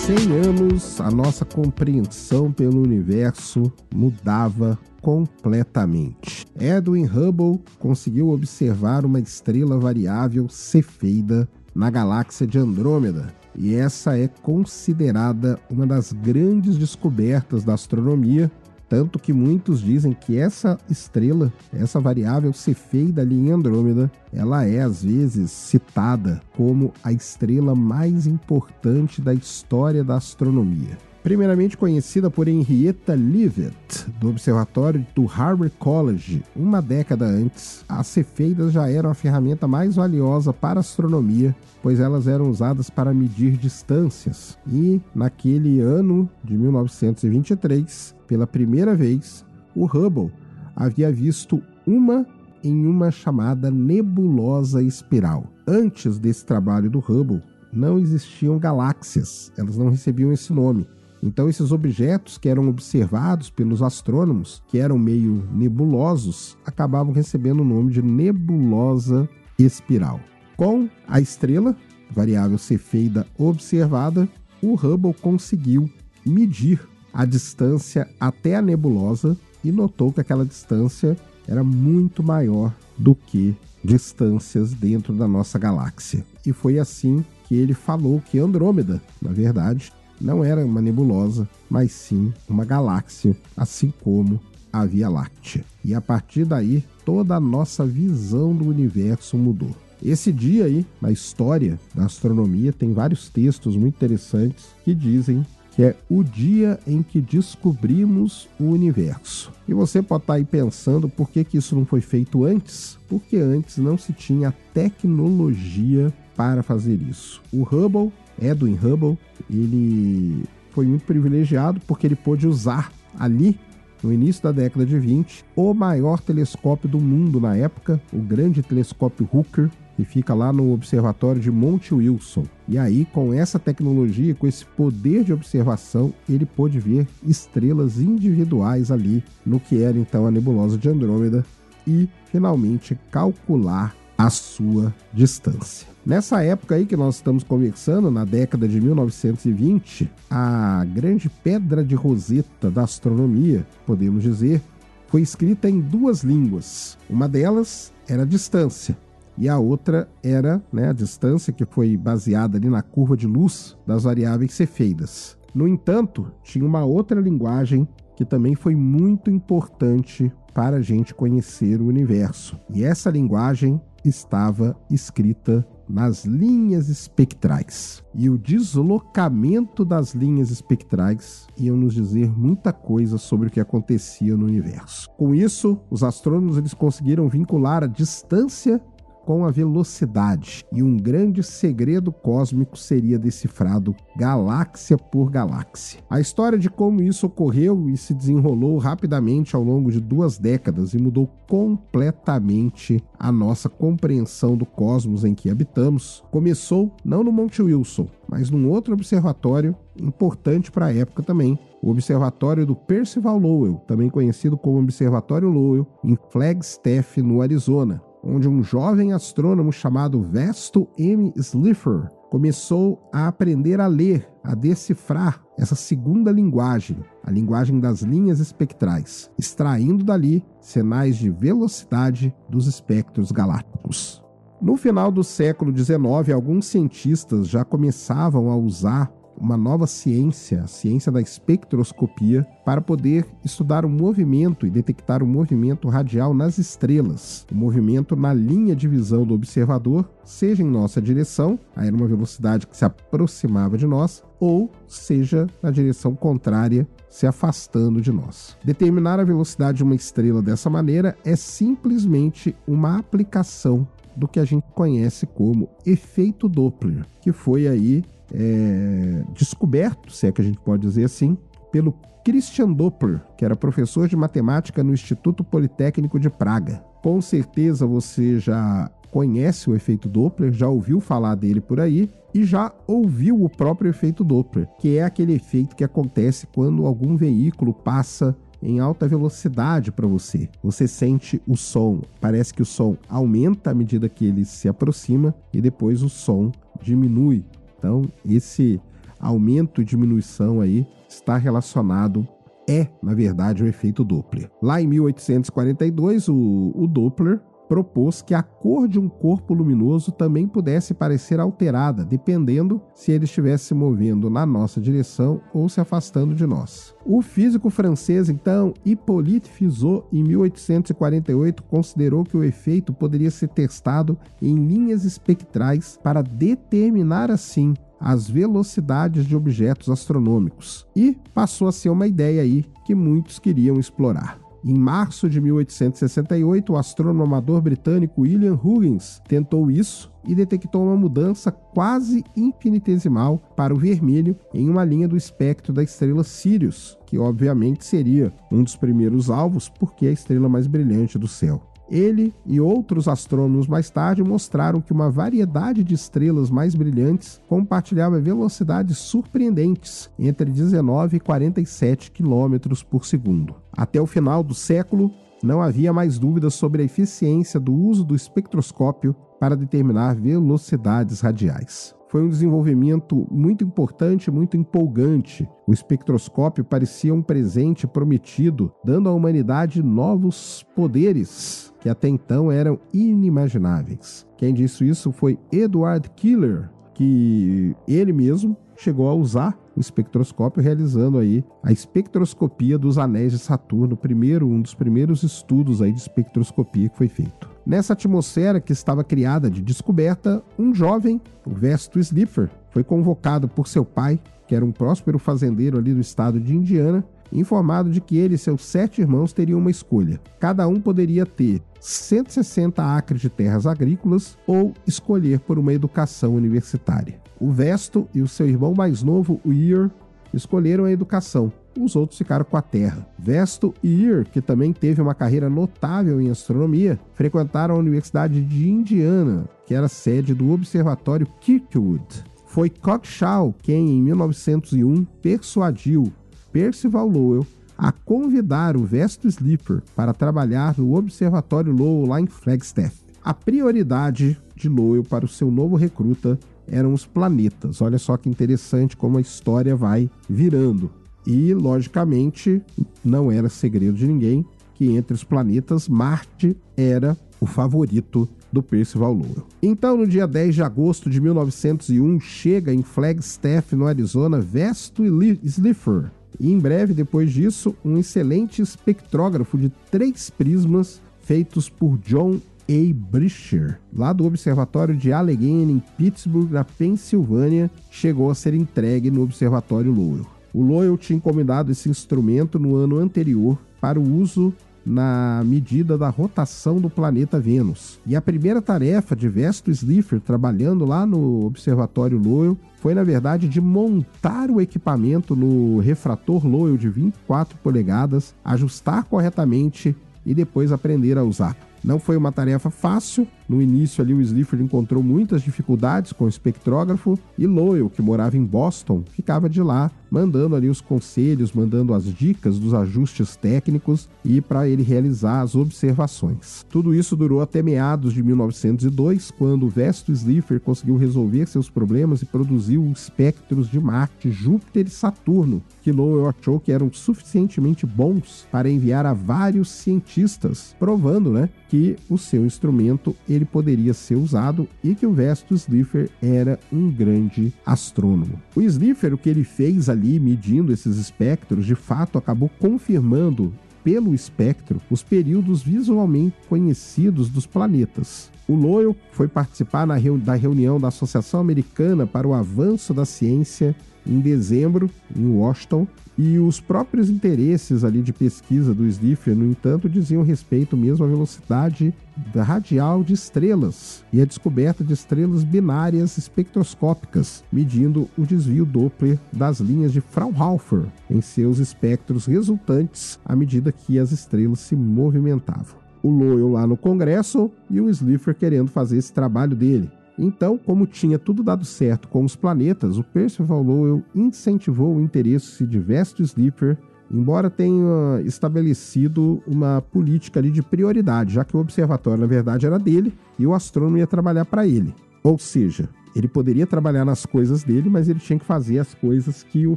100 0.06 0.16
anos, 0.46 1.00
a 1.00 1.10
nossa 1.10 1.46
compreensão 1.46 2.52
pelo 2.52 2.82
universo 2.82 3.72
mudava 3.94 4.78
completamente. 5.00 6.44
Edwin 6.60 7.06
Hubble 7.06 7.58
conseguiu 7.78 8.28
observar 8.28 9.06
uma 9.06 9.18
estrela 9.18 9.78
variável 9.78 10.46
cefeida 10.46 11.48
na 11.74 11.88
galáxia 11.88 12.46
de 12.46 12.58
Andrômeda, 12.58 13.32
e 13.56 13.74
essa 13.74 14.18
é 14.18 14.28
considerada 14.28 15.58
uma 15.70 15.86
das 15.86 16.12
grandes 16.12 16.76
descobertas 16.76 17.64
da 17.64 17.72
astronomia 17.72 18.52
tanto 18.94 19.18
que 19.18 19.32
muitos 19.32 19.80
dizem 19.80 20.12
que 20.12 20.38
essa 20.38 20.78
estrela, 20.88 21.52
essa 21.72 21.98
variável 21.98 22.52
Cefeida 22.52 23.22
ali 23.22 23.34
em 23.34 23.50
Andrômeda, 23.50 24.08
ela 24.32 24.64
é 24.64 24.82
às 24.82 25.02
vezes 25.02 25.50
citada 25.50 26.40
como 26.56 26.94
a 27.02 27.12
estrela 27.12 27.74
mais 27.74 28.24
importante 28.24 29.20
da 29.20 29.34
história 29.34 30.04
da 30.04 30.14
astronomia 30.14 30.96
primeiramente 31.24 31.74
conhecida 31.74 32.30
por 32.30 32.48
Henrietta 32.48 33.14
Leavitt, 33.14 34.10
do 34.20 34.28
observatório 34.28 35.06
do 35.14 35.24
Harvard 35.24 35.74
College. 35.78 36.44
Uma 36.54 36.82
década 36.82 37.24
antes, 37.24 37.82
as 37.88 38.08
cefeidas 38.08 38.74
já 38.74 38.90
eram 38.90 39.08
a 39.08 39.14
ferramenta 39.14 39.66
mais 39.66 39.96
valiosa 39.96 40.52
para 40.52 40.80
astronomia, 40.80 41.56
pois 41.82 41.98
elas 41.98 42.28
eram 42.28 42.50
usadas 42.50 42.90
para 42.90 43.14
medir 43.14 43.56
distâncias. 43.56 44.58
E 44.70 45.00
naquele 45.14 45.80
ano 45.80 46.28
de 46.44 46.58
1923, 46.58 48.14
pela 48.28 48.46
primeira 48.46 48.94
vez, 48.94 49.46
o 49.74 49.86
Hubble 49.86 50.30
havia 50.76 51.10
visto 51.10 51.62
uma 51.86 52.26
em 52.62 52.86
uma 52.86 53.10
chamada 53.10 53.70
nebulosa 53.70 54.82
espiral. 54.82 55.44
Antes 55.66 56.18
desse 56.18 56.44
trabalho 56.44 56.90
do 56.90 56.98
Hubble, 56.98 57.42
não 57.72 57.98
existiam 57.98 58.58
galáxias, 58.58 59.50
elas 59.56 59.78
não 59.78 59.88
recebiam 59.88 60.30
esse 60.30 60.52
nome. 60.52 60.86
Então, 61.24 61.48
esses 61.48 61.72
objetos 61.72 62.36
que 62.36 62.50
eram 62.50 62.68
observados 62.68 63.48
pelos 63.48 63.80
astrônomos, 63.80 64.62
que 64.68 64.78
eram 64.78 64.98
meio 64.98 65.42
nebulosos, 65.50 66.54
acabavam 66.66 67.14
recebendo 67.14 67.60
o 67.60 67.64
nome 67.64 67.90
de 67.90 68.02
nebulosa 68.02 69.26
espiral. 69.58 70.20
Com 70.54 70.86
a 71.08 71.22
estrela, 71.22 71.74
variável 72.10 72.58
Cefeida 72.58 73.26
observada, 73.38 74.28
o 74.62 74.74
Hubble 74.74 75.14
conseguiu 75.14 75.88
medir 76.26 76.78
a 77.10 77.24
distância 77.24 78.06
até 78.20 78.56
a 78.56 78.62
nebulosa 78.62 79.34
e 79.64 79.72
notou 79.72 80.12
que 80.12 80.20
aquela 80.20 80.44
distância 80.44 81.16
era 81.48 81.64
muito 81.64 82.22
maior 82.22 82.70
do 82.98 83.14
que 83.14 83.56
distâncias 83.82 84.74
dentro 84.74 85.14
da 85.14 85.26
nossa 85.26 85.58
galáxia. 85.58 86.22
E 86.44 86.52
foi 86.52 86.78
assim 86.78 87.24
que 87.48 87.54
ele 87.54 87.72
falou 87.72 88.20
que 88.20 88.38
Andrômeda, 88.38 89.00
na 89.22 89.30
verdade, 89.30 89.90
não 90.24 90.42
era 90.42 90.64
uma 90.64 90.80
nebulosa, 90.80 91.46
mas 91.68 91.92
sim 91.92 92.32
uma 92.48 92.64
galáxia, 92.64 93.36
assim 93.54 93.92
como 94.02 94.40
a 94.72 94.86
Via 94.86 95.08
Láctea. 95.08 95.62
E 95.84 95.94
a 95.94 96.00
partir 96.00 96.46
daí, 96.46 96.82
toda 97.04 97.36
a 97.36 97.40
nossa 97.40 97.84
visão 97.84 98.56
do 98.56 98.66
universo 98.66 99.36
mudou. 99.36 99.76
Esse 100.02 100.32
dia 100.32 100.64
aí, 100.64 100.86
na 101.00 101.12
história 101.12 101.78
da 101.94 102.06
astronomia, 102.06 102.72
tem 102.72 102.94
vários 102.94 103.28
textos 103.28 103.76
muito 103.76 103.96
interessantes 103.96 104.74
que 104.82 104.94
dizem 104.94 105.44
que 105.72 105.82
é 105.82 105.96
o 106.08 106.22
dia 106.22 106.78
em 106.86 107.02
que 107.02 107.20
descobrimos 107.20 108.48
o 108.58 108.64
universo. 108.64 109.52
E 109.68 109.74
você 109.74 110.00
pode 110.00 110.22
estar 110.22 110.34
aí 110.34 110.44
pensando 110.44 111.08
por 111.08 111.28
que, 111.28 111.44
que 111.44 111.58
isso 111.58 111.74
não 111.74 111.84
foi 111.84 112.00
feito 112.00 112.44
antes? 112.44 112.96
Porque 113.08 113.36
antes 113.36 113.76
não 113.76 113.98
se 113.98 114.12
tinha 114.12 114.54
tecnologia 114.72 116.12
para 116.36 116.62
fazer 116.62 117.00
isso. 117.02 117.40
O 117.52 117.62
Hubble 117.62 118.12
Edwin 118.40 118.74
Hubble, 118.74 119.18
ele 119.50 120.44
foi 120.70 120.86
muito 120.86 121.04
privilegiado 121.04 121.80
porque 121.86 122.06
ele 122.06 122.16
pôde 122.16 122.46
usar 122.46 122.92
ali 123.18 123.58
no 124.02 124.12
início 124.12 124.42
da 124.42 124.52
década 124.52 124.84
de 124.84 124.98
20, 124.98 125.44
o 125.56 125.72
maior 125.72 126.20
telescópio 126.20 126.88
do 126.88 127.00
mundo 127.00 127.40
na 127.40 127.56
época, 127.56 127.98
o 128.12 128.18
grande 128.18 128.62
telescópio 128.62 129.26
Hooker, 129.32 129.70
que 129.96 130.04
fica 130.04 130.34
lá 130.34 130.52
no 130.52 130.74
observatório 130.74 131.40
de 131.40 131.50
Monte 131.50 131.94
Wilson. 131.94 132.44
E 132.68 132.76
aí, 132.76 133.06
com 133.06 133.32
essa 133.32 133.58
tecnologia, 133.58 134.34
com 134.34 134.46
esse 134.46 134.66
poder 134.66 135.24
de 135.24 135.32
observação, 135.32 136.12
ele 136.28 136.44
pôde 136.44 136.78
ver 136.78 137.06
estrelas 137.26 137.98
individuais 137.98 138.90
ali 138.90 139.24
no 139.46 139.58
que 139.58 139.82
era 139.82 139.96
então 139.96 140.26
a 140.26 140.30
nebulosa 140.30 140.76
de 140.76 140.88
Andrômeda 140.88 141.46
e 141.86 142.06
finalmente 142.30 142.98
calcular 143.10 143.94
a 144.16 144.30
sua 144.30 144.94
distância. 145.12 145.88
Nessa 146.04 146.42
época 146.42 146.74
aí 146.74 146.86
que 146.86 146.96
nós 146.96 147.16
estamos 147.16 147.42
conversando, 147.42 148.10
na 148.10 148.24
década 148.24 148.68
de 148.68 148.80
1920, 148.80 150.10
a 150.30 150.84
grande 150.84 151.28
pedra 151.28 151.82
de 151.82 151.94
roseta 151.94 152.70
da 152.70 152.82
astronomia, 152.82 153.66
podemos 153.86 154.22
dizer, 154.22 154.60
foi 155.08 155.22
escrita 155.22 155.68
em 155.68 155.80
duas 155.80 156.22
línguas. 156.22 156.98
Uma 157.08 157.28
delas 157.28 157.92
era 158.06 158.22
a 158.22 158.26
distância, 158.26 158.96
e 159.36 159.48
a 159.48 159.58
outra 159.58 160.08
era 160.22 160.62
né, 160.72 160.90
a 160.90 160.92
distância 160.92 161.52
que 161.52 161.64
foi 161.64 161.96
baseada 161.96 162.58
ali 162.58 162.68
na 162.68 162.82
curva 162.82 163.16
de 163.16 163.26
luz 163.26 163.76
das 163.86 164.04
variáveis 164.04 164.52
cefeidas. 164.52 165.36
No 165.54 165.66
entanto, 165.66 166.30
tinha 166.42 166.64
uma 166.64 166.84
outra 166.84 167.20
linguagem 167.20 167.88
que 168.16 168.24
também 168.24 168.54
foi 168.54 168.74
muito 168.74 169.30
importante 169.30 170.32
para 170.52 170.76
a 170.76 170.82
gente 170.82 171.14
conhecer 171.14 171.80
o 171.80 171.86
universo. 171.86 172.58
E 172.72 172.84
essa 172.84 173.10
linguagem 173.10 173.80
estava 174.04 174.76
escrita 174.90 175.66
nas 175.88 176.24
linhas 176.24 176.88
espectrais. 176.88 178.02
E 178.14 178.28
o 178.30 178.38
deslocamento 178.38 179.84
das 179.84 180.14
linhas 180.14 180.50
espectrais 180.50 181.46
iam 181.56 181.76
nos 181.76 181.94
dizer 181.94 182.30
muita 182.30 182.72
coisa 182.72 183.18
sobre 183.18 183.48
o 183.48 183.50
que 183.50 183.60
acontecia 183.60 184.36
no 184.36 184.46
universo. 184.46 185.08
Com 185.16 185.34
isso, 185.34 185.78
os 185.90 186.02
astrônomos 186.02 186.56
eles 186.56 186.74
conseguiram 186.74 187.28
vincular 187.28 187.84
a 187.84 187.86
distância 187.86 188.80
com 189.24 189.44
a 189.44 189.50
velocidade, 189.50 190.64
e 190.72 190.82
um 190.82 190.96
grande 190.96 191.42
segredo 191.42 192.12
cósmico 192.12 192.76
seria 192.76 193.18
decifrado 193.18 193.94
galáxia 194.16 194.98
por 194.98 195.30
galáxia. 195.30 196.00
A 196.08 196.20
história 196.20 196.58
de 196.58 196.68
como 196.68 197.02
isso 197.02 197.26
ocorreu 197.26 197.88
e 197.88 197.96
se 197.96 198.12
desenrolou 198.12 198.78
rapidamente 198.78 199.56
ao 199.56 199.62
longo 199.62 199.90
de 199.90 200.00
duas 200.00 200.38
décadas 200.38 200.94
e 200.94 200.98
mudou 200.98 201.28
completamente 201.48 203.02
a 203.18 203.32
nossa 203.32 203.68
compreensão 203.68 204.56
do 204.56 204.66
cosmos 204.66 205.24
em 205.24 205.34
que 205.34 205.50
habitamos 205.50 206.22
começou 206.30 206.92
não 207.04 207.24
no 207.24 207.32
Monte 207.32 207.62
Wilson, 207.62 208.06
mas 208.28 208.50
num 208.50 208.68
outro 208.68 208.94
observatório 208.94 209.74
importante 210.00 210.70
para 210.70 210.86
a 210.86 210.94
época 210.94 211.22
também, 211.22 211.58
o 211.82 211.90
observatório 211.90 212.66
do 212.66 212.74
Percival 212.74 213.38
Lowell, 213.38 213.80
também 213.86 214.08
conhecido 214.08 214.56
como 214.56 214.78
Observatório 214.78 215.48
Lowell, 215.48 215.86
em 216.02 216.16
Flagstaff, 216.30 217.20
no 217.20 217.42
Arizona, 217.42 218.02
onde 218.24 218.48
um 218.48 218.62
jovem 218.62 219.12
astrônomo 219.12 219.70
chamado 219.70 220.22
Vesto 220.22 220.88
M. 220.98 221.32
Slipher 221.36 222.08
começou 222.30 223.08
a 223.12 223.28
aprender 223.28 223.80
a 223.80 223.86
ler, 223.86 224.28
a 224.42 224.54
decifrar 224.54 225.40
essa 225.58 225.74
segunda 225.74 226.32
linguagem, 226.32 226.96
a 227.22 227.30
linguagem 227.30 227.78
das 227.78 228.00
linhas 228.00 228.40
espectrais, 228.40 229.30
extraindo 229.38 230.02
dali 230.02 230.44
sinais 230.60 231.16
de 231.16 231.30
velocidade 231.30 232.34
dos 232.48 232.66
espectros 232.66 233.30
galácticos. 233.30 234.22
No 234.60 234.76
final 234.76 235.12
do 235.12 235.22
século 235.22 235.76
XIX, 235.76 236.34
alguns 236.34 236.66
cientistas 236.66 237.48
já 237.48 237.64
começavam 237.64 238.50
a 238.50 238.56
usar 238.56 239.12
uma 239.36 239.56
nova 239.56 239.86
ciência, 239.86 240.62
a 240.62 240.66
ciência 240.66 241.10
da 241.10 241.20
espectroscopia, 241.20 242.46
para 242.64 242.80
poder 242.80 243.26
estudar 243.44 243.84
o 243.84 243.88
movimento 243.88 244.66
e 244.66 244.70
detectar 244.70 245.22
o 245.22 245.26
movimento 245.26 245.88
radial 245.88 246.34
nas 246.34 246.58
estrelas, 246.58 247.46
o 247.50 247.54
movimento 247.54 248.16
na 248.16 248.32
linha 248.32 248.74
de 248.74 248.88
visão 248.88 249.24
do 249.24 249.34
observador, 249.34 250.08
seja 250.24 250.62
em 250.62 250.66
nossa 250.66 251.00
direção, 251.00 251.58
aí 251.76 251.88
era 251.88 251.96
uma 251.96 252.06
velocidade 252.06 252.66
que 252.66 252.76
se 252.76 252.84
aproximava 252.84 253.76
de 253.76 253.86
nós, 253.86 254.22
ou 254.40 254.70
seja 254.86 255.46
na 255.62 255.70
direção 255.70 256.14
contrária, 256.14 256.86
se 257.08 257.26
afastando 257.26 258.00
de 258.00 258.10
nós. 258.10 258.56
Determinar 258.64 259.20
a 259.20 259.24
velocidade 259.24 259.78
de 259.78 259.84
uma 259.84 259.94
estrela 259.94 260.42
dessa 260.42 260.68
maneira 260.68 261.16
é 261.24 261.36
simplesmente 261.36 262.56
uma 262.66 262.98
aplicação 262.98 263.86
do 264.16 264.28
que 264.28 264.38
a 264.38 264.44
gente 264.44 264.64
conhece 264.74 265.26
como 265.26 265.68
efeito 265.84 266.48
Doppler, 266.48 267.04
que 267.20 267.32
foi 267.32 267.66
aí 267.66 268.04
é, 268.34 269.24
descoberto, 269.32 270.12
se 270.12 270.26
é 270.26 270.32
que 270.32 270.40
a 270.40 270.44
gente 270.44 270.58
pode 270.58 270.82
dizer 270.82 271.04
assim, 271.04 271.38
pelo 271.70 271.94
Christian 272.24 272.72
Doppler, 272.72 273.20
que 273.36 273.44
era 273.44 273.54
professor 273.54 274.08
de 274.08 274.16
matemática 274.16 274.82
no 274.82 274.92
Instituto 274.92 275.44
Politécnico 275.44 276.18
de 276.18 276.28
Praga. 276.28 276.82
Com 277.02 277.20
certeza 277.20 277.86
você 277.86 278.38
já 278.38 278.90
conhece 279.10 279.70
o 279.70 279.76
efeito 279.76 280.08
Doppler, 280.08 280.52
já 280.52 280.68
ouviu 280.68 281.00
falar 281.00 281.36
dele 281.36 281.60
por 281.60 281.78
aí 281.78 282.10
e 282.34 282.42
já 282.42 282.72
ouviu 282.86 283.44
o 283.44 283.48
próprio 283.48 283.90
efeito 283.90 284.24
Doppler, 284.24 284.66
que 284.80 284.96
é 284.96 285.04
aquele 285.04 285.34
efeito 285.34 285.76
que 285.76 285.84
acontece 285.84 286.48
quando 286.48 286.86
algum 286.86 287.16
veículo 287.16 287.72
passa 287.72 288.36
em 288.60 288.80
alta 288.80 289.06
velocidade 289.06 289.92
para 289.92 290.06
você. 290.06 290.48
Você 290.62 290.88
sente 290.88 291.40
o 291.46 291.56
som, 291.56 292.00
parece 292.20 292.54
que 292.54 292.62
o 292.62 292.64
som 292.64 292.96
aumenta 293.08 293.70
à 293.70 293.74
medida 293.74 294.08
que 294.08 294.24
ele 294.24 294.44
se 294.44 294.66
aproxima 294.68 295.34
e 295.52 295.60
depois 295.60 296.02
o 296.02 296.08
som 296.08 296.50
diminui 296.82 297.44
então, 297.84 298.10
esse 298.26 298.80
aumento 299.20 299.82
e 299.82 299.84
diminuição 299.84 300.62
aí 300.62 300.86
está 301.06 301.36
relacionado 301.36 302.26
é, 302.66 302.88
na 303.02 303.12
verdade, 303.12 303.62
o 303.62 303.66
efeito 303.66 304.02
Doppler. 304.02 304.50
Lá 304.62 304.80
em 304.80 304.86
1842, 304.86 306.30
o, 306.30 306.72
o 306.74 306.86
Doppler 306.86 307.42
propôs 307.74 308.22
que 308.22 308.34
a 308.34 308.40
cor 308.42 308.86
de 308.86 309.00
um 309.00 309.08
corpo 309.08 309.52
luminoso 309.52 310.12
também 310.12 310.46
pudesse 310.46 310.94
parecer 310.94 311.40
alterada, 311.40 312.04
dependendo 312.04 312.80
se 312.94 313.10
ele 313.10 313.24
estivesse 313.24 313.64
se 313.64 313.74
movendo 313.74 314.30
na 314.30 314.46
nossa 314.46 314.80
direção 314.80 315.40
ou 315.52 315.68
se 315.68 315.80
afastando 315.80 316.36
de 316.36 316.46
nós. 316.46 316.94
O 317.04 317.20
físico 317.20 317.70
francês, 317.70 318.28
então, 318.28 318.72
Hippolyte 318.84 319.50
Fizeau, 319.50 320.06
em 320.12 320.22
1848, 320.22 321.64
considerou 321.64 322.22
que 322.22 322.36
o 322.36 322.44
efeito 322.44 322.92
poderia 322.92 323.30
ser 323.30 323.48
testado 323.48 324.16
em 324.40 324.54
linhas 324.54 325.04
espectrais 325.04 325.98
para 326.00 326.22
determinar 326.22 327.28
assim 327.28 327.74
as 327.98 328.30
velocidades 328.30 329.26
de 329.26 329.34
objetos 329.34 329.88
astronômicos 329.88 330.86
e 330.94 331.16
passou 331.34 331.66
a 331.66 331.72
ser 331.72 331.88
uma 331.88 332.06
ideia 332.06 332.42
aí 332.42 332.64
que 332.86 332.94
muitos 332.94 333.40
queriam 333.40 333.80
explorar. 333.80 334.43
Em 334.66 334.72
março 334.72 335.28
de 335.28 335.42
1868, 335.42 336.72
o 336.72 336.76
astrônomo 336.78 337.22
amador 337.22 337.60
britânico 337.60 338.22
William 338.22 338.54
Huggins 338.54 339.20
tentou 339.28 339.70
isso 339.70 340.10
e 340.26 340.34
detectou 340.34 340.84
uma 340.84 340.96
mudança 340.96 341.52
quase 341.52 342.24
infinitesimal 342.34 343.36
para 343.54 343.74
o 343.74 343.76
vermelho 343.76 344.34
em 344.54 344.70
uma 344.70 344.82
linha 344.82 345.06
do 345.06 345.18
espectro 345.18 345.70
da 345.70 345.82
estrela 345.82 346.24
Sirius, 346.24 346.98
que 347.04 347.18
obviamente 347.18 347.84
seria 347.84 348.32
um 348.50 348.62
dos 348.62 348.74
primeiros 348.74 349.28
alvos 349.28 349.68
porque 349.68 350.06
é 350.06 350.08
a 350.08 350.12
estrela 350.12 350.48
mais 350.48 350.66
brilhante 350.66 351.18
do 351.18 351.28
céu. 351.28 351.60
Ele 351.90 352.34
e 352.46 352.60
outros 352.60 353.08
astrônomos 353.08 353.66
mais 353.66 353.90
tarde 353.90 354.22
mostraram 354.22 354.80
que 354.80 354.92
uma 354.92 355.10
variedade 355.10 355.84
de 355.84 355.94
estrelas 355.94 356.50
mais 356.50 356.74
brilhantes 356.74 357.40
compartilhava 357.48 358.20
velocidades 358.20 358.98
surpreendentes 358.98 360.10
entre 360.18 360.50
19 360.50 361.16
e 361.16 361.20
47 361.20 362.10
km 362.10 362.56
por 362.88 363.04
segundo. 363.04 363.56
Até 363.72 364.00
o 364.00 364.06
final 364.06 364.42
do 364.42 364.54
século, 364.54 365.10
não 365.42 365.60
havia 365.60 365.92
mais 365.92 366.18
dúvidas 366.18 366.54
sobre 366.54 366.82
a 366.82 366.84
eficiência 366.86 367.60
do 367.60 367.74
uso 367.74 368.02
do 368.02 368.14
espectroscópio 368.14 369.14
para 369.38 369.56
determinar 369.56 370.14
velocidades 370.14 371.20
radiais 371.20 371.94
foi 372.14 372.22
um 372.22 372.28
desenvolvimento 372.28 373.26
muito 373.28 373.64
importante, 373.64 374.30
muito 374.30 374.56
empolgante. 374.56 375.48
O 375.66 375.72
espectroscópio 375.72 376.64
parecia 376.64 377.12
um 377.12 377.20
presente 377.20 377.88
prometido, 377.88 378.72
dando 378.84 379.08
à 379.08 379.12
humanidade 379.12 379.82
novos 379.82 380.64
poderes 380.76 381.74
que 381.80 381.88
até 381.88 382.06
então 382.06 382.52
eram 382.52 382.78
inimagináveis. 382.92 384.24
Quem 384.36 384.54
disse 384.54 384.88
isso 384.88 385.10
foi 385.10 385.40
Edward 385.50 386.08
Killer, 386.10 386.70
que 386.94 387.74
ele 387.88 388.12
mesmo 388.12 388.56
chegou 388.76 389.08
a 389.08 389.14
usar 389.14 389.58
o 389.76 389.80
espectroscópio 389.80 390.62
realizando 390.62 391.18
aí 391.18 391.44
a 391.64 391.72
espectroscopia 391.72 392.78
dos 392.78 392.96
anéis 392.96 393.32
de 393.32 393.40
Saturno, 393.40 393.96
primeiro 393.96 394.46
um 394.46 394.62
dos 394.62 394.72
primeiros 394.72 395.24
estudos 395.24 395.82
aí 395.82 395.90
de 395.90 395.98
espectroscopia 395.98 396.88
que 396.88 396.96
foi 396.96 397.08
feito. 397.08 397.53
Nessa 397.66 397.94
atmosfera 397.94 398.60
que 398.60 398.72
estava 398.72 399.02
criada 399.02 399.50
de 399.50 399.62
descoberta, 399.62 400.42
um 400.58 400.74
jovem, 400.74 401.18
o 401.46 401.50
Vesto 401.50 401.98
Slipher, 401.98 402.50
foi 402.70 402.84
convocado 402.84 403.48
por 403.48 403.66
seu 403.66 403.86
pai, 403.86 404.20
que 404.46 404.54
era 404.54 404.64
um 404.64 404.70
próspero 404.70 405.18
fazendeiro 405.18 405.78
ali 405.78 405.94
do 405.94 406.00
estado 406.00 406.38
de 406.38 406.54
Indiana, 406.54 407.02
informado 407.32 407.90
de 407.90 408.02
que 408.02 408.18
ele 408.18 408.34
e 408.34 408.38
seus 408.38 408.62
sete 408.66 409.00
irmãos 409.00 409.32
teriam 409.32 409.58
uma 409.58 409.70
escolha. 409.70 410.20
Cada 410.38 410.68
um 410.68 410.78
poderia 410.78 411.24
ter 411.24 411.62
160 411.80 412.82
acres 412.84 413.22
de 413.22 413.30
terras 413.30 413.66
agrícolas 413.66 414.36
ou 414.46 414.74
escolher 414.86 415.40
por 415.40 415.58
uma 415.58 415.72
educação 415.72 416.34
universitária. 416.34 417.18
O 417.40 417.50
Vesto 417.50 418.06
e 418.14 418.20
o 418.20 418.28
seu 418.28 418.46
irmão 418.46 418.74
mais 418.76 419.02
novo, 419.02 419.40
o 419.42 419.52
Ear, 419.52 419.90
escolheram 420.34 420.84
a 420.84 420.92
educação, 420.92 421.50
os 421.82 421.96
outros 421.96 422.18
ficaram 422.18 422.44
com 422.44 422.56
a 422.56 422.62
Terra. 422.62 423.06
Vesto 423.18 423.74
e 423.82 424.04
Ir, 424.04 424.26
que 424.26 424.40
também 424.40 424.72
teve 424.72 425.00
uma 425.00 425.14
carreira 425.14 425.48
notável 425.48 426.20
em 426.20 426.30
astronomia, 426.30 426.98
frequentaram 427.14 427.74
a 427.74 427.78
Universidade 427.78 428.40
de 428.40 428.68
Indiana, 428.68 429.48
que 429.66 429.74
era 429.74 429.88
sede 429.88 430.34
do 430.34 430.50
Observatório 430.50 431.26
Kirkwood. 431.40 432.24
Foi 432.46 432.70
Cockshaw 432.70 433.54
quem, 433.62 433.90
em 433.90 434.02
1901, 434.02 435.04
persuadiu 435.20 436.12
Percival 436.52 437.08
Lowell 437.08 437.46
a 437.76 437.90
convidar 437.90 438.76
o 438.76 438.84
Vesto 438.84 439.26
Sleeper 439.26 439.82
para 439.96 440.14
trabalhar 440.14 440.78
no 440.78 440.94
Observatório 440.94 441.72
Lowell 441.72 442.06
lá 442.06 442.20
em 442.20 442.26
Flagstaff. 442.26 443.04
A 443.24 443.34
prioridade 443.34 444.40
de 444.54 444.68
Lowell 444.68 445.02
para 445.02 445.24
o 445.24 445.28
seu 445.28 445.50
novo 445.50 445.76
recruta 445.76 446.38
eram 446.66 446.92
os 446.92 447.06
planetas. 447.06 447.82
Olha 447.82 447.98
só 447.98 448.16
que 448.16 448.28
interessante 448.28 448.96
como 448.96 449.18
a 449.18 449.20
história 449.20 449.74
vai 449.74 450.08
virando. 450.28 450.90
E, 451.26 451.54
logicamente, 451.54 452.60
não 453.04 453.30
era 453.30 453.48
segredo 453.48 453.96
de 453.96 454.06
ninguém 454.06 454.44
que 454.74 454.90
entre 454.90 455.14
os 455.14 455.24
planetas, 455.24 455.88
Marte 455.88 456.56
era 456.76 457.16
o 457.40 457.46
favorito 457.46 458.28
do 458.52 458.62
Percival 458.62 459.12
Lowell. 459.12 459.46
Então, 459.62 459.96
no 459.96 460.06
dia 460.06 460.26
10 460.26 460.54
de 460.54 460.62
agosto 460.62 461.08
de 461.08 461.20
1901, 461.20 462.20
chega 462.20 462.72
em 462.72 462.82
Flagstaff, 462.82 463.74
no 463.74 463.86
Arizona, 463.86 464.40
Vesto 464.40 465.04
Slipher. 465.42 466.10
E 466.38 466.52
em 466.52 466.58
breve, 466.58 466.94
depois 466.94 467.32
disso, 467.32 467.74
um 467.84 467.98
excelente 467.98 468.60
espectrógrafo 468.60 469.56
de 469.56 469.70
três 469.90 470.30
prismas 470.30 471.00
feitos 471.20 471.68
por 471.68 471.96
John 471.98 472.40
A. 472.68 472.94
Brischer, 472.94 473.78
lá 473.92 474.12
do 474.12 474.24
Observatório 474.24 474.96
de 474.96 475.12
Allegheny, 475.12 475.72
em 475.72 475.82
Pittsburgh, 475.96 476.50
na 476.50 476.64
Pensilvânia, 476.64 477.70
chegou 477.90 478.30
a 478.30 478.34
ser 478.34 478.54
entregue 478.54 479.10
no 479.10 479.22
Observatório 479.22 479.92
Lowell. 479.92 480.33
O 480.54 480.62
Lowell 480.62 480.96
tinha 480.96 481.16
encomendado 481.16 481.72
esse 481.72 481.88
instrumento 481.88 482.60
no 482.60 482.76
ano 482.76 482.98
anterior 482.98 483.58
para 483.80 483.98
o 483.98 484.20
uso 484.20 484.54
na 484.86 485.42
medida 485.44 485.98
da 485.98 486.08
rotação 486.08 486.80
do 486.80 486.88
planeta 486.88 487.40
Vênus. 487.40 487.98
E 488.06 488.14
a 488.14 488.22
primeira 488.22 488.62
tarefa 488.62 489.16
de 489.16 489.28
Vesto 489.28 489.68
Slipher, 489.70 490.20
trabalhando 490.20 490.84
lá 490.84 491.04
no 491.04 491.44
Observatório 491.44 492.18
Lowell, 492.18 492.56
foi 492.76 492.94
na 492.94 493.02
verdade 493.02 493.48
de 493.48 493.60
montar 493.60 494.48
o 494.48 494.60
equipamento 494.60 495.34
no 495.34 495.80
refrator 495.80 496.46
Lowell 496.46 496.76
de 496.76 496.88
24 496.88 497.58
polegadas, 497.58 498.32
ajustar 498.44 499.04
corretamente 499.04 499.96
e 500.24 500.34
depois 500.34 500.70
aprender 500.70 501.18
a 501.18 501.24
usar. 501.24 501.56
Não 501.82 501.98
foi 501.98 502.16
uma 502.16 502.32
tarefa 502.32 502.70
fácil. 502.70 503.26
No 503.48 503.60
início 503.60 504.02
ali 504.02 504.14
o 504.14 504.20
Slifford 504.20 504.64
encontrou 504.64 505.02
muitas 505.02 505.42
dificuldades 505.42 506.12
com 506.12 506.24
o 506.24 506.28
espectrógrafo 506.28 507.18
e 507.36 507.46
Lowell, 507.46 507.90
que 507.90 508.02
morava 508.02 508.36
em 508.36 508.44
Boston, 508.44 509.04
ficava 509.10 509.48
de 509.48 509.62
lá 509.62 509.90
mandando 510.14 510.54
ali 510.54 510.68
os 510.68 510.80
conselhos, 510.80 511.52
mandando 511.52 511.92
as 511.92 512.04
dicas 512.04 512.56
dos 512.56 512.72
ajustes 512.72 513.34
técnicos 513.34 514.08
e 514.24 514.40
para 514.40 514.68
ele 514.68 514.84
realizar 514.84 515.40
as 515.40 515.56
observações. 515.56 516.64
Tudo 516.70 516.94
isso 516.94 517.16
durou 517.16 517.40
até 517.40 517.60
meados 517.60 518.14
de 518.14 518.22
1902, 518.22 519.32
quando 519.32 519.68
Vesto 519.68 520.12
Slipher 520.12 520.60
conseguiu 520.60 520.96
resolver 520.96 521.46
seus 521.46 521.68
problemas 521.68 522.22
e 522.22 522.26
produziu 522.26 522.88
espectros 522.92 523.68
de 523.68 523.80
Marte, 523.80 524.30
Júpiter 524.30 524.86
e 524.86 524.90
Saturno, 524.90 525.60
que 525.82 525.90
Lowell 525.90 526.28
achou 526.28 526.60
que 526.60 526.70
eram 526.70 526.92
suficientemente 526.92 527.84
bons 527.84 528.46
para 528.52 528.70
enviar 528.70 529.06
a 529.06 529.12
vários 529.12 529.68
cientistas, 529.68 530.76
provando, 530.78 531.32
né, 531.32 531.48
que 531.68 531.96
o 532.08 532.16
seu 532.16 532.46
instrumento 532.46 533.16
ele 533.34 533.44
poderia 533.44 533.92
ser 533.92 534.16
usado 534.16 534.68
e 534.82 534.94
que 534.94 535.06
o 535.06 535.12
Vesto 535.12 535.54
Slipher 535.54 536.08
era 536.22 536.58
um 536.72 536.90
grande 536.90 537.52
astrônomo. 537.64 538.40
O 538.54 538.62
Slipher, 538.62 539.14
o 539.14 539.18
que 539.18 539.28
ele 539.28 539.44
fez 539.44 539.88
ali 539.88 540.18
medindo 540.18 540.72
esses 540.72 540.96
espectros, 540.96 541.66
de 541.66 541.74
fato 541.74 542.18
acabou 542.18 542.50
confirmando 542.58 543.52
pelo 543.82 544.14
espectro 544.14 544.80
os 544.90 545.02
períodos 545.02 545.62
visualmente 545.62 546.36
conhecidos 546.48 547.28
dos 547.28 547.46
planetas. 547.46 548.30
O 548.48 548.54
Lowell 548.54 548.96
foi 549.12 549.28
participar 549.28 549.86
reu 549.90 550.18
da 550.18 550.34
reunião 550.34 550.80
da 550.80 550.88
Associação 550.88 551.40
Americana 551.40 552.06
para 552.06 552.26
o 552.26 552.34
Avanço 552.34 552.92
da 552.94 553.04
Ciência 553.04 553.76
em 554.06 554.20
dezembro, 554.20 554.90
em 555.16 555.26
Washington, 555.26 555.86
e 556.16 556.38
os 556.38 556.60
próprios 556.60 557.10
interesses 557.10 557.82
ali 557.82 558.00
de 558.00 558.12
pesquisa 558.12 558.72
do 558.72 558.86
Slipher, 558.86 559.34
no 559.34 559.46
entanto, 559.46 559.88
diziam 559.88 560.22
respeito 560.22 560.76
mesmo 560.76 561.04
à 561.04 561.08
velocidade 561.08 561.92
radial 562.36 563.02
de 563.02 563.12
estrelas 563.12 564.04
e 564.12 564.20
a 564.20 564.24
descoberta 564.24 564.84
de 564.84 564.92
estrelas 564.92 565.42
binárias 565.42 566.16
espectroscópicas, 566.16 567.42
medindo 567.52 568.08
o 568.16 568.22
desvio 568.22 568.64
Doppler 568.64 569.18
das 569.32 569.58
linhas 569.58 569.92
de 569.92 570.00
Fraunhofer 570.00 570.84
em 571.10 571.20
seus 571.20 571.58
espectros 571.58 572.26
resultantes 572.26 573.18
à 573.24 573.34
medida 573.34 573.72
que 573.72 573.98
as 573.98 574.12
estrelas 574.12 574.60
se 574.60 574.76
movimentavam. 574.76 575.82
O 576.02 576.10
Lowell 576.10 576.52
lá 576.52 576.66
no 576.66 576.76
Congresso 576.76 577.50
e 577.68 577.80
o 577.80 577.88
Slipher 577.88 578.34
querendo 578.34 578.68
fazer 578.68 578.98
esse 578.98 579.12
trabalho 579.12 579.56
dele. 579.56 579.90
Então, 580.18 580.56
como 580.56 580.86
tinha 580.86 581.18
tudo 581.18 581.42
dado 581.42 581.64
certo 581.64 582.08
com 582.08 582.24
os 582.24 582.36
planetas, 582.36 582.96
o 582.98 583.02
Percival 583.02 583.62
Lowell 583.62 584.02
incentivou 584.14 584.96
o 584.96 585.00
interesse 585.00 585.66
de 585.66 585.78
Vesto 585.78 586.22
Sleeper, 586.22 586.78
embora 587.10 587.50
tenha 587.50 588.20
estabelecido 588.24 589.42
uma 589.46 589.82
política 589.82 590.38
ali 590.40 590.50
de 590.50 590.62
prioridade, 590.62 591.34
já 591.34 591.44
que 591.44 591.56
o 591.56 591.60
observatório, 591.60 592.20
na 592.20 592.26
verdade, 592.26 592.66
era 592.66 592.78
dele 592.78 593.12
e 593.38 593.46
o 593.46 593.54
astrônomo 593.54 593.98
ia 593.98 594.06
trabalhar 594.06 594.44
para 594.44 594.66
ele. 594.66 594.94
Ou 595.22 595.38
seja, 595.38 595.88
ele 596.14 596.28
poderia 596.28 596.66
trabalhar 596.66 597.04
nas 597.04 597.26
coisas 597.26 597.64
dele, 597.64 597.90
mas 597.90 598.08
ele 598.08 598.20
tinha 598.20 598.38
que 598.38 598.44
fazer 598.44 598.78
as 598.78 598.94
coisas 598.94 599.42
que 599.42 599.66
o 599.66 599.76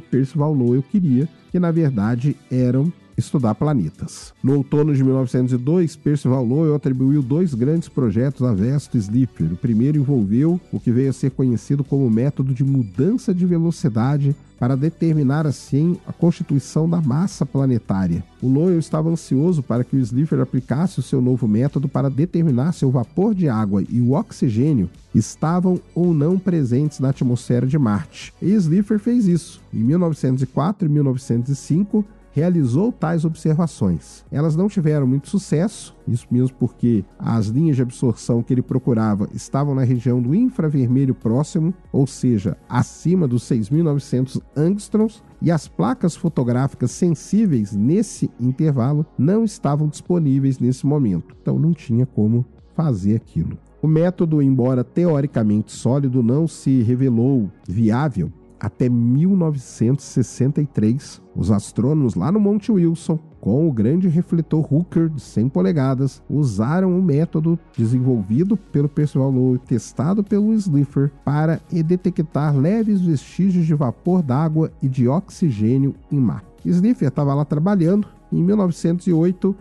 Percival 0.00 0.52
Lowell 0.52 0.82
queria, 0.82 1.28
que 1.50 1.58
na 1.58 1.70
verdade 1.70 2.36
eram 2.50 2.92
estudar 3.18 3.54
planetas. 3.54 4.32
No 4.42 4.56
outono 4.56 4.94
de 4.94 5.02
1902, 5.02 5.96
Percival 5.96 6.44
Lowell 6.44 6.74
atribuiu 6.74 7.20
dois 7.20 7.52
grandes 7.52 7.88
projetos 7.88 8.42
a 8.42 8.54
Vesto 8.54 8.96
Slipher. 8.96 9.52
O 9.52 9.56
primeiro 9.56 9.98
envolveu 9.98 10.60
o 10.72 10.78
que 10.78 10.92
veio 10.92 11.10
a 11.10 11.12
ser 11.12 11.32
conhecido 11.32 11.82
como 11.82 12.08
método 12.08 12.54
de 12.54 12.64
mudança 12.64 13.34
de 13.34 13.44
velocidade 13.44 14.34
para 14.58 14.76
determinar 14.76 15.46
assim 15.46 15.96
a 16.06 16.12
constituição 16.12 16.88
da 16.88 17.00
massa 17.00 17.46
planetária. 17.46 18.24
O 18.42 18.48
Lowell 18.48 18.78
estava 18.78 19.08
ansioso 19.08 19.62
para 19.62 19.84
que 19.84 19.96
o 19.96 20.00
Slipher 20.00 20.40
aplicasse 20.40 20.98
o 20.98 21.02
seu 21.02 21.20
novo 21.20 21.46
método 21.46 21.88
para 21.88 22.10
determinar 22.10 22.72
se 22.72 22.84
o 22.84 22.90
vapor 22.90 23.34
de 23.34 23.48
água 23.48 23.84
e 23.88 24.00
o 24.00 24.12
oxigênio 24.12 24.90
estavam 25.14 25.80
ou 25.94 26.12
não 26.12 26.38
presentes 26.38 26.98
na 26.98 27.10
atmosfera 27.10 27.66
de 27.66 27.78
Marte. 27.78 28.32
E 28.42 28.52
Slipher 28.52 28.98
fez 28.98 29.26
isso. 29.26 29.60
Em 29.72 29.78
1904 29.78 30.88
e 30.88 30.90
1905, 30.90 32.04
realizou 32.38 32.92
tais 32.92 33.24
observações. 33.24 34.24
Elas 34.30 34.54
não 34.54 34.68
tiveram 34.68 35.08
muito 35.08 35.28
sucesso, 35.28 35.96
isso 36.06 36.26
mesmo 36.30 36.56
porque 36.56 37.04
as 37.18 37.46
linhas 37.46 37.74
de 37.74 37.82
absorção 37.82 38.44
que 38.44 38.54
ele 38.54 38.62
procurava 38.62 39.28
estavam 39.34 39.74
na 39.74 39.82
região 39.82 40.22
do 40.22 40.34
infravermelho 40.34 41.16
próximo, 41.16 41.74
ou 41.92 42.06
seja, 42.06 42.56
acima 42.68 43.26
dos 43.26 43.42
6.900 43.42 44.40
angstroms, 44.56 45.22
e 45.42 45.50
as 45.50 45.66
placas 45.66 46.14
fotográficas 46.14 46.92
sensíveis 46.92 47.74
nesse 47.74 48.30
intervalo 48.38 49.04
não 49.18 49.44
estavam 49.44 49.88
disponíveis 49.88 50.60
nesse 50.60 50.86
momento. 50.86 51.34
Então 51.42 51.58
não 51.58 51.72
tinha 51.72 52.06
como 52.06 52.46
fazer 52.76 53.16
aquilo. 53.16 53.58
O 53.82 53.88
método, 53.88 54.40
embora 54.40 54.82
teoricamente 54.84 55.72
sólido, 55.72 56.22
não 56.22 56.46
se 56.48 56.82
revelou 56.82 57.50
viável 57.68 58.32
até 58.60 58.88
1963, 58.88 61.20
os 61.34 61.50
astrônomos 61.50 62.14
lá 62.14 62.30
no 62.32 62.40
Monte 62.40 62.72
Wilson, 62.72 63.18
com 63.40 63.68
o 63.68 63.72
grande 63.72 64.08
refletor 64.08 64.66
Hooker 64.72 65.08
de 65.08 65.20
100 65.20 65.50
polegadas, 65.50 66.22
usaram 66.28 66.98
o 66.98 67.02
método 67.02 67.56
desenvolvido 67.76 68.56
pelo 68.56 68.88
Percival 68.88 69.30
Lowell 69.30 69.56
e 69.56 69.60
testado 69.60 70.24
pelo 70.24 70.52
Slipher 70.54 71.12
para 71.24 71.60
detectar 71.70 72.56
leves 72.56 73.00
vestígios 73.00 73.66
de 73.66 73.74
vapor 73.74 74.22
d'água 74.22 74.72
e 74.82 74.88
de 74.88 75.06
oxigênio 75.06 75.94
em 76.10 76.18
mar. 76.18 76.42
Slipher 76.64 77.08
estava 77.08 77.34
lá 77.34 77.44
trabalhando. 77.44 78.08
Em 78.30 78.42
1908, 78.42 79.56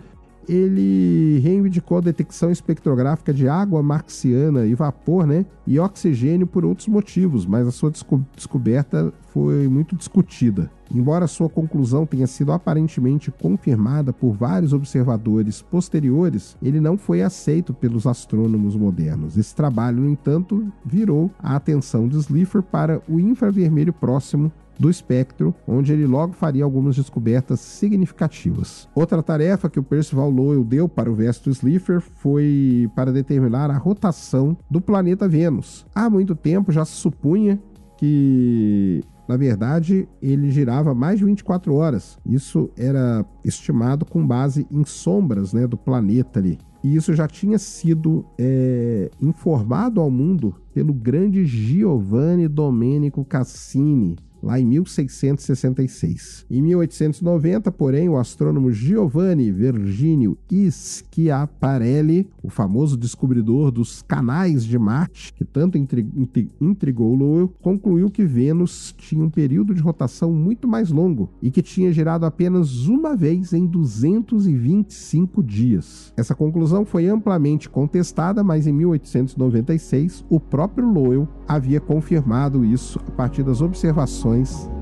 ele 0.48 1.40
reivindicou 1.40 1.98
a 1.98 2.02
detecção 2.02 2.50
espectrográfica 2.50 3.34
de 3.34 3.48
água 3.48 3.84
marxiana 3.84 4.66
e 4.66 4.74
vapor, 4.74 5.28
né, 5.28 5.46
e 5.66 5.80
oxigênio 5.80 6.48
por 6.48 6.64
outros 6.64 6.88
motivos, 6.88 7.46
mas 7.46 7.68
a 7.68 7.72
sua 7.72 7.92
desco 7.92 8.24
descoberta 8.36 9.14
foi 9.34 9.68
muito 9.68 9.96
discutida. 9.96 10.72
Embora 10.94 11.28
sua 11.28 11.50
conclusão 11.50 12.06
tenha 12.06 12.26
sido 12.26 12.54
aparentemente 12.54 13.30
confirmada 13.30 14.14
por 14.14 14.32
vários 14.32 14.72
observadores 14.72 15.62
posteriores, 15.62 16.56
ele 16.64 16.80
não 16.80 16.98
foi 16.98 17.22
aceito 17.22 17.74
pelos 17.74 18.08
astrônomos 18.08 18.76
modernos. 18.76 19.38
Esse 19.38 19.54
trabalho, 19.54 20.02
no 20.02 20.10
entanto, 20.10 20.72
virou 20.86 21.30
a 21.40 21.58
atenção 21.58 22.08
de 22.08 22.16
Slipher 22.18 22.62
para 22.64 23.02
o 23.08 23.20
infravermelho 23.20 23.92
próximo 23.92 24.52
do 24.80 24.90
espectro, 24.90 25.54
onde 25.68 25.92
ele 25.92 26.06
logo 26.06 26.34
faria 26.34 26.64
algumas 26.64 26.96
descobertas 26.96 27.60
significativas. 27.60 28.88
Outra 28.94 29.24
tarefa 29.24 29.70
que 29.70 29.80
o 29.80 29.84
Percival 29.84 30.30
Lowell 30.30 30.64
deu 30.64 30.88
para 30.88 31.12
o 31.12 31.16
Vesto 31.16 31.50
Slipher 31.50 32.02
foi 32.02 32.90
para 32.96 33.12
determinar 33.12 33.70
a 33.70 33.78
rotação 33.78 34.58
do 34.70 34.82
planeta 34.82 35.28
Vênus. 35.28 35.86
Há 35.94 36.10
muito 36.10 36.36
tempo 36.36 36.72
já 36.72 36.86
se 36.86 36.94
supunha 36.94 37.60
que 37.98 39.04
na 39.28 39.36
verdade, 39.36 40.08
ele 40.22 40.50
girava 40.50 40.96
mais 40.96 41.20
de 41.20 41.26
24 41.26 41.74
horas. 41.74 42.18
Isso 42.26 42.70
era 42.78 43.26
estimado 43.44 44.06
com 44.06 44.26
base 44.26 44.66
em 44.72 44.86
sombras 44.86 45.52
né, 45.52 45.68
do 45.68 45.76
planeta 45.76 46.40
ali. 46.40 46.58
E 46.84 46.96
isso 46.96 47.14
já 47.14 47.28
tinha 47.28 47.60
sido 47.60 48.26
é, 48.38 49.10
informado 49.22 50.00
ao 50.00 50.10
mundo 50.10 50.56
pelo 50.74 50.94
grande 50.94 51.46
Giovanni 51.46 52.48
Domenico 52.48 53.26
Cassini, 53.26 54.16
lá 54.42 54.60
em 54.60 54.66
1666. 54.66 56.46
Em 56.50 56.62
1890, 56.62 57.72
porém, 57.72 58.10
o 58.10 58.18
astrônomo 58.18 58.72
Giovanni 58.72 59.52
Virginio 59.52 60.38
Schiaparelli, 60.72 62.28
o 62.44 62.50
famoso 62.50 62.98
descobridor 62.98 63.72
dos 63.72 64.02
canais 64.02 64.64
de 64.64 64.78
Marte, 64.78 65.34
que 65.34 65.44
tanto 65.44 65.78
intrigou 65.78 67.16
Lowell, 67.16 67.54
concluiu 67.62 68.10
que 68.10 68.24
Vênus 68.26 68.94
tinha 68.98 69.24
um 69.24 69.30
período 69.30 69.74
de 69.74 69.82
rotação 69.82 70.32
muito 70.32 70.68
mais 70.68 70.90
longo 70.90 71.30
e 71.42 71.50
que 71.50 71.62
tinha 71.62 71.92
girado 71.92 72.26
apenas 72.26 72.88
uma 72.88 73.16
vez 73.16 73.54
em 73.54 73.66
225 73.66 75.44
dias. 75.44 76.14
Essa 76.16 76.36
conclusão 76.36 76.86
foi 76.86 77.08
amplamente 77.08 77.70
contestada, 77.70 78.44
mas 78.44 78.68
em 78.68 78.74
1896 78.74 80.26
o 80.30 80.40
próprio 80.40 80.90
Lowell 80.90 81.28
havia 81.48 81.80
confirmado 81.80 82.66
isso 82.66 83.00
a 83.08 83.12
partir 83.12 83.44
das 83.44 83.62
observações 83.62 84.27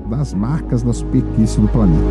das 0.08 0.34
marcas 0.34 0.82
na 0.82 0.92
superfície 0.92 1.60
do 1.60 1.68
planeta. 1.68 2.02